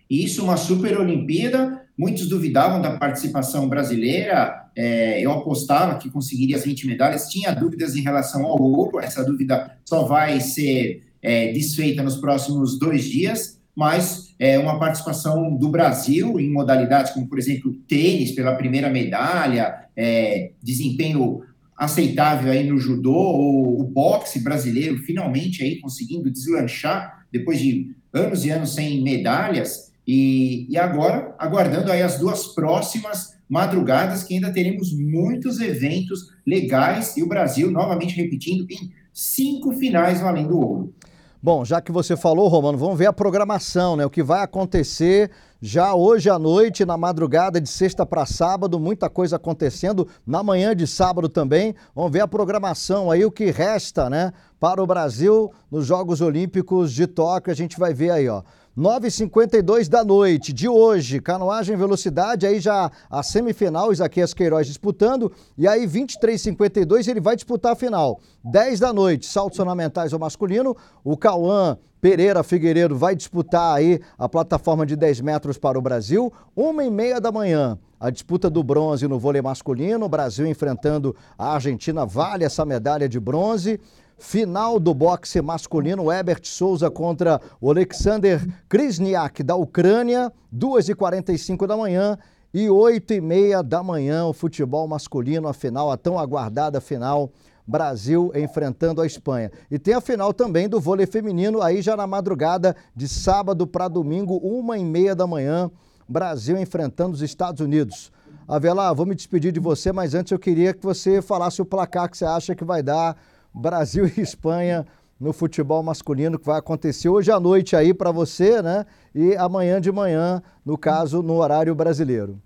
Isso, 0.09 0.45
uma 0.45 0.57
super 0.57 1.01
Olimpíada. 1.01 1.84
Muitos 1.97 2.29
duvidavam 2.29 2.83
da 2.83 2.97
participação 2.97 3.69
brasileira. 3.69 4.69
É, 4.77 5.21
eu 5.21 5.31
apostava 5.31 5.99
que 5.99 6.11
conseguiria 6.11 6.57
as 6.57 6.65
20 6.65 6.87
medalhas. 6.87 7.29
Tinha 7.29 7.53
dúvidas 7.53 7.95
em 7.95 8.03
relação 8.03 8.45
ao 8.45 8.61
ouro. 8.61 9.01
Essa 9.01 9.25
dúvida 9.25 9.77
só 9.85 10.05
vai 10.05 10.41
ser 10.41 11.05
é, 11.23 11.53
desfeita 11.53 12.03
nos 12.03 12.17
próximos 12.17 12.79
dois 12.79 13.05
dias. 13.05 13.61
Mas 13.77 14.35
é, 14.39 14.59
uma 14.59 14.79
participação 14.79 15.57
do 15.57 15.69
Brasil 15.69 16.39
em 16.39 16.51
modalidades 16.51 17.13
como, 17.13 17.29
por 17.29 17.39
exemplo, 17.39 17.73
tênis 17.89 18.33
pela 18.33 18.55
primeira 18.55 18.91
medalha, 18.91 19.87
é, 19.97 20.53
desempenho 20.63 21.43
aceitável 21.77 22.53
aí 22.53 22.69
no 22.69 22.79
judô, 22.79 23.13
ou 23.13 23.81
o 23.81 23.85
boxe 23.85 24.39
brasileiro 24.41 24.99
finalmente 24.99 25.63
aí 25.63 25.81
conseguindo 25.81 26.31
deslanchar 26.31 27.27
depois 27.33 27.59
de 27.59 27.95
anos 28.13 28.45
e 28.45 28.51
anos 28.51 28.75
sem 28.75 29.03
medalhas. 29.03 29.93
E, 30.07 30.67
e 30.71 30.77
agora, 30.77 31.35
aguardando 31.39 31.91
aí 31.91 32.03
as 32.03 32.19
duas 32.19 32.49
próximas 32.49 33.35
madrugadas, 33.49 34.23
que 34.23 34.35
ainda 34.35 34.53
teremos 34.53 34.93
muitos 34.93 35.61
eventos 35.61 36.31
legais 36.47 37.17
e 37.17 37.23
o 37.23 37.29
Brasil, 37.29 37.71
novamente 37.71 38.15
repetindo, 38.15 38.67
em 38.71 38.93
cinco 39.13 39.73
finais 39.73 40.21
valendo 40.21 40.59
ouro. 40.59 40.95
Bom, 41.43 41.63
já 41.63 41.79
que 41.79 41.93
você 41.93 42.17
falou, 42.17 42.49
Romano, 42.49 42.79
vamos 42.79 42.99
ver 42.99 43.05
a 43.05 43.13
programação, 43.13 43.97
né? 43.97 44.07
O 44.07 44.09
que 44.09 44.23
vai 44.23 44.43
acontecer 44.43 45.31
já 45.61 45.95
hoje 45.95 46.31
à 46.31 46.39
noite, 46.39 46.87
na 46.87 46.97
madrugada 46.97 47.61
de 47.61 47.69
sexta 47.69 48.07
para 48.07 48.25
sábado, 48.25 48.81
muita 48.81 49.11
coisa 49.11 49.37
acontecendo. 49.37 50.09
Na 50.27 50.43
manhã 50.43 50.75
de 50.75 50.87
sábado 50.87 51.29
também. 51.29 51.75
Vamos 51.95 52.13
ver 52.13 52.21
a 52.21 52.29
programação 52.29 53.11
aí, 53.11 53.27
o 53.27 53.31
que 53.31 53.51
resta, 53.51 54.09
né? 54.09 54.33
Para 54.59 54.83
o 54.83 54.87
Brasil 54.87 55.53
nos 55.71 55.87
Jogos 55.87 56.23
Olímpicos 56.23 56.93
de 56.95 57.07
Tóquio. 57.07 57.53
A 57.53 57.57
gente 57.57 57.79
vai 57.79 57.93
ver 57.93 58.11
aí, 58.11 58.27
ó. 58.27 58.43
9h52 58.77 59.89
da 59.89 60.03
noite 60.03 60.53
de 60.53 60.69
hoje, 60.69 61.21
canoagem 61.21 61.77
velocidade, 61.77 62.45
aí 62.45 62.59
já 62.59 62.91
a 63.09 63.23
semifinal, 63.23 63.93
Isaquias 63.93 64.35
Queiroz 64.35 64.67
disputando, 64.67 65.31
e 65.57 65.69
aí 65.69 65.87
23h52 65.87 67.07
ele 67.07 67.21
vai 67.21 67.37
disputar 67.37 67.73
a 67.73 67.77
final. 67.77 68.19
10 68.43 68.81
da 68.81 68.93
noite, 68.93 69.27
saltos 69.27 69.61
ornamentais 69.61 70.13
ao 70.13 70.19
masculino, 70.19 70.77
o 71.05 71.17
Cauã 71.17 71.79
Pereira 72.01 72.43
Figueiredo 72.43 72.97
vai 72.97 73.15
disputar 73.15 73.77
aí 73.77 74.01
a 74.19 74.29
plataforma 74.29 74.85
de 74.85 74.97
10 74.97 75.21
metros 75.21 75.57
para 75.57 75.79
o 75.79 75.83
Brasil, 75.83 76.33
uma 76.57 76.85
e 76.85 76.91
meia 76.91 77.21
da 77.21 77.31
manhã. 77.31 77.79
A 77.99 78.11
disputa 78.11 78.51
do 78.51 78.63
bronze 78.63 79.07
no 79.07 79.19
vôlei 79.19 79.41
masculino, 79.41 80.05
o 80.05 80.09
Brasil 80.09 80.47
enfrentando 80.47 81.15
a 81.39 81.55
Argentina, 81.55 82.05
vale 82.05 82.45
essa 82.45 82.63
medalha 82.65 83.09
de 83.09 83.19
bronze. 83.19 83.81
Final 84.19 84.79
do 84.79 84.95
boxe 84.95 85.43
masculino, 85.43 86.11
Ebert 86.11 86.47
Souza 86.47 86.91
contra 86.91 87.41
Alexander 87.63 88.41
Krasniak 88.69 89.43
da 89.43 89.57
Ucrânia, 89.57 90.33
2h45 90.55 91.67
da 91.67 91.77
manhã 91.77 92.17
e 92.53 92.67
8h30 92.67 93.63
da 93.65 93.83
manhã, 93.83 94.27
o 94.27 94.33
futebol 94.33 94.87
masculino, 94.87 95.49
a 95.49 95.53
final, 95.53 95.91
a 95.91 95.97
tão 95.97 96.19
aguardada 96.19 96.81
final, 96.81 97.31
Brasil 97.67 98.31
enfrentando 98.35 99.01
a 99.01 99.07
Espanha. 99.07 99.51
E 99.71 99.79
tem 99.79 99.95
a 99.95 100.01
final 100.01 100.33
também 100.33 100.69
do 100.69 100.81
vôlei 100.81 101.07
feminino, 101.07 101.61
aí 101.61 101.83
já 101.83 101.97
na 101.97 102.07
madrugada 102.07 102.77
de 102.95 103.09
sábado 103.09 103.67
para 103.67 103.89
domingo, 103.89 104.41
1h30 104.41 105.15
da 105.15 105.27
manhã, 105.27 105.71
Brasil 106.09 106.57
enfrentando 106.57 107.15
os 107.15 107.23
Estados 107.23 107.61
Unidos. 107.61 108.13
Avelar, 108.47 108.95
vou 108.95 109.07
me 109.07 109.15
despedir 109.15 109.51
de 109.51 109.59
você, 109.59 109.91
mas 109.91 110.15
antes 110.15 110.31
eu 110.31 110.39
queria 110.39 110.75
que 110.75 110.85
você 110.85 111.23
falasse 111.23 111.61
o 111.63 111.65
placar 111.65 112.11
que 112.11 112.17
você 112.17 112.27
acha 112.27 112.55
que 112.55 112.63
vai 112.63 112.83
dar 112.83 113.17
Brasil 113.55 114.07
e 114.17 114.21
Espanha 114.21 114.85
no 115.19 115.33
futebol 115.33 115.83
masculino 115.83 116.39
que 116.39 116.47
vai 116.47 116.59
acontecer 116.59 117.09
hoje 117.09 117.31
à 117.31 117.39
noite 117.39 117.77
aí 117.77 117.95
para 117.95 118.11
você, 118.11 118.61
né? 118.61 118.85
E 119.15 119.37
amanhã 119.37 119.81
de 119.81 119.93
manhã, 119.93 120.43
no 120.65 120.77
caso, 120.77 121.23
no 121.23 121.35
horário 121.35 121.75
brasileiro. 121.75 122.41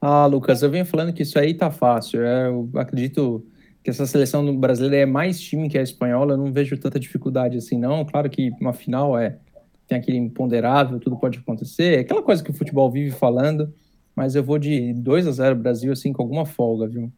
Ah, 0.00 0.26
Lucas, 0.26 0.62
eu 0.62 0.70
venho 0.70 0.84
falando 0.84 1.12
que 1.12 1.22
isso 1.22 1.38
aí 1.38 1.54
tá 1.54 1.70
fácil. 1.70 2.22
É, 2.22 2.48
eu 2.48 2.68
acredito 2.74 3.46
que 3.82 3.90
essa 3.90 4.04
seleção 4.04 4.54
brasileira 4.56 4.96
é 4.96 5.06
mais 5.06 5.40
time 5.40 5.68
que 5.68 5.78
a 5.78 5.82
espanhola, 5.82 6.34
eu 6.34 6.36
não 6.36 6.52
vejo 6.52 6.76
tanta 6.76 6.98
dificuldade 6.98 7.56
assim, 7.56 7.78
não. 7.78 8.04
Claro 8.04 8.28
que 8.28 8.50
uma 8.60 8.72
final 8.72 9.18
é 9.18 9.38
tem 9.86 9.96
aquele 9.96 10.16
imponderável, 10.18 10.98
tudo 10.98 11.16
pode 11.16 11.38
acontecer, 11.38 11.98
é 11.98 12.00
aquela 12.00 12.20
coisa 12.20 12.42
que 12.42 12.50
o 12.50 12.54
futebol 12.54 12.90
vive 12.90 13.12
falando, 13.12 13.72
mas 14.16 14.34
eu 14.34 14.42
vou 14.42 14.58
de 14.58 14.92
2 14.92 15.28
a 15.28 15.30
0 15.30 15.54
Brasil 15.54 15.92
assim 15.92 16.12
com 16.12 16.22
alguma 16.22 16.44
folga, 16.44 16.88
viu? 16.88 17.12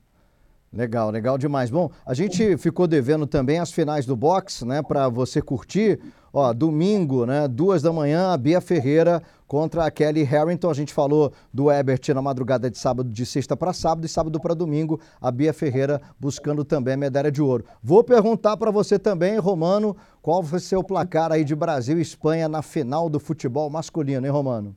Legal, 0.73 1.11
legal 1.11 1.39
demais. 1.39 1.71
Bom, 1.71 1.91
a 2.05 2.13
gente 2.13 2.57
ficou 2.59 2.87
devendo 2.87 3.27
também 3.27 3.59
as 3.59 3.73
finais 3.73 4.05
do 4.05 4.15
boxe, 4.15 4.67
né, 4.67 4.83
para 4.83 5.09
você 5.09 5.41
curtir. 5.41 5.99
Ó, 6.31 6.53
domingo, 6.53 7.25
né, 7.25 7.49
duas 7.49 7.81
da 7.81 7.91
manhã, 7.91 8.33
a 8.33 8.37
Bia 8.37 8.61
Ferreira 8.61 9.23
contra 9.47 9.87
a 9.87 9.91
Kelly 9.91 10.23
Harrington. 10.23 10.69
A 10.69 10.75
gente 10.75 10.93
falou 10.93 11.33
do 11.53 11.73
Ebert 11.73 12.07
na 12.15 12.21
madrugada 12.21 12.71
de 12.71 12.77
sábado, 12.77 13.09
de 13.09 13.25
sexta 13.25 13.57
para 13.57 13.73
sábado 13.73 14.05
e 14.05 14.09
sábado 14.09 14.39
para 14.39 14.55
domingo, 14.55 15.01
a 15.19 15.31
Bia 15.31 15.55
Ferreira 15.55 16.03
buscando 16.21 16.63
também 16.65 16.95
a 16.95 16.99
medalha 16.99 17.33
de 17.33 17.41
ouro. 17.41 17.65
Vou 17.83 18.05
perguntar 18.05 18.59
para 18.59 18.71
você 18.71 18.99
também, 18.99 19.39
Romano, 19.39 19.97
qual 20.21 20.43
vai 20.43 20.61
ser 20.61 20.77
o 20.77 20.85
placar 20.85 21.33
aí 21.33 21.45
de 21.45 21.57
Brasil 21.57 21.99
e 21.99 22.03
Espanha 22.03 22.47
na 22.47 22.61
final 22.61 23.09
do 23.09 23.19
futebol 23.19 23.71
masculino, 23.71 24.27
hein, 24.27 24.33
Romano? 24.33 24.77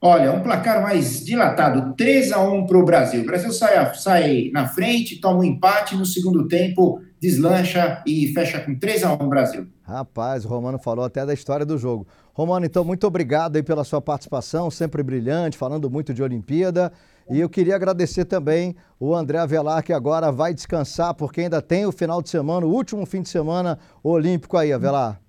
Olha, 0.00 0.32
um 0.32 0.40
placar 0.40 0.80
mais 0.80 1.24
dilatado, 1.24 1.94
3 1.96 2.30
a 2.30 2.40
1 2.40 2.66
para 2.66 2.78
o 2.78 2.84
Brasil. 2.84 3.22
O 3.22 3.26
Brasil 3.26 3.52
sai, 3.52 3.94
sai 3.94 4.50
na 4.52 4.68
frente, 4.68 5.20
toma 5.20 5.40
um 5.40 5.44
empate, 5.44 5.96
no 5.96 6.06
segundo 6.06 6.46
tempo 6.46 7.00
deslancha 7.20 8.00
e 8.06 8.28
fecha 8.28 8.60
com 8.60 8.78
3 8.78 9.02
a 9.02 9.12
1 9.14 9.28
Brasil. 9.28 9.66
Rapaz, 9.82 10.44
o 10.44 10.48
Romano 10.48 10.78
falou 10.78 11.04
até 11.04 11.26
da 11.26 11.34
história 11.34 11.66
do 11.66 11.76
jogo. 11.76 12.06
Romano, 12.32 12.64
então, 12.64 12.84
muito 12.84 13.06
obrigado 13.06 13.56
aí 13.56 13.62
pela 13.62 13.82
sua 13.82 14.00
participação, 14.00 14.70
sempre 14.70 15.02
brilhante, 15.02 15.58
falando 15.58 15.90
muito 15.90 16.14
de 16.14 16.22
Olimpíada. 16.22 16.92
E 17.28 17.40
eu 17.40 17.48
queria 17.48 17.74
agradecer 17.74 18.24
também 18.24 18.76
o 19.00 19.14
André 19.14 19.38
Avelar, 19.38 19.82
que 19.82 19.92
agora 19.92 20.30
vai 20.30 20.54
descansar, 20.54 21.14
porque 21.14 21.40
ainda 21.40 21.60
tem 21.60 21.84
o 21.84 21.90
final 21.92 22.22
de 22.22 22.30
semana, 22.30 22.64
o 22.64 22.70
último 22.70 23.04
fim 23.04 23.20
de 23.20 23.28
semana 23.28 23.78
olímpico 24.02 24.56
aí, 24.56 24.72
Avelar. 24.72 25.20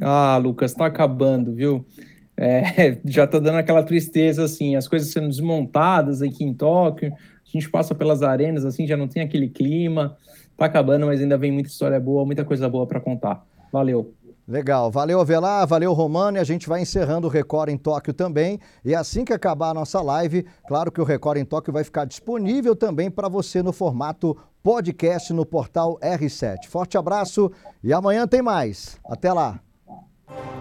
Ah, 0.00 0.38
Lucas, 0.38 0.70
está 0.70 0.86
acabando, 0.86 1.52
viu? 1.54 1.84
É, 2.42 2.98
já 3.06 3.24
está 3.24 3.38
dando 3.38 3.58
aquela 3.58 3.84
tristeza, 3.84 4.44
assim, 4.44 4.74
as 4.74 4.88
coisas 4.88 5.12
sendo 5.12 5.28
desmontadas 5.28 6.20
aqui 6.22 6.42
em 6.42 6.52
Tóquio, 6.52 7.12
a 7.12 7.50
gente 7.50 7.70
passa 7.70 7.94
pelas 7.94 8.22
arenas, 8.22 8.64
assim, 8.64 8.84
já 8.84 8.96
não 8.96 9.06
tem 9.06 9.22
aquele 9.22 9.48
clima, 9.48 10.16
tá 10.56 10.66
acabando, 10.66 11.06
mas 11.06 11.20
ainda 11.20 11.38
vem 11.38 11.52
muita 11.52 11.68
história 11.68 12.00
boa, 12.00 12.26
muita 12.26 12.44
coisa 12.44 12.68
boa 12.68 12.84
para 12.84 13.00
contar. 13.00 13.46
Valeu. 13.72 14.12
Legal, 14.46 14.90
valeu 14.90 15.20
Avelar, 15.20 15.64
valeu 15.68 15.92
Romano, 15.92 16.36
e 16.36 16.40
a 16.40 16.44
gente 16.44 16.68
vai 16.68 16.82
encerrando 16.82 17.28
o 17.28 17.30
Record 17.30 17.70
em 17.70 17.78
Tóquio 17.78 18.12
também. 18.12 18.58
E 18.84 18.92
assim 18.92 19.24
que 19.24 19.32
acabar 19.32 19.70
a 19.70 19.74
nossa 19.74 20.02
live, 20.02 20.44
claro 20.66 20.90
que 20.90 21.00
o 21.00 21.04
Record 21.04 21.38
em 21.38 21.44
Tóquio 21.44 21.72
vai 21.72 21.84
ficar 21.84 22.04
disponível 22.06 22.74
também 22.74 23.08
para 23.08 23.28
você 23.28 23.62
no 23.62 23.72
formato 23.72 24.36
podcast 24.60 25.32
no 25.32 25.46
portal 25.46 25.96
R7. 26.00 26.66
Forte 26.66 26.98
abraço 26.98 27.52
e 27.84 27.92
amanhã 27.92 28.26
tem 28.26 28.42
mais. 28.42 28.98
Até 29.08 29.32
lá. 29.32 29.60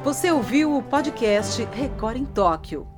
Você 0.04 0.32
ouviu 0.32 0.76
o 0.76 0.82
podcast 0.82 1.64
Record 1.74 2.18
em 2.18 2.26
Tóquio. 2.26 2.91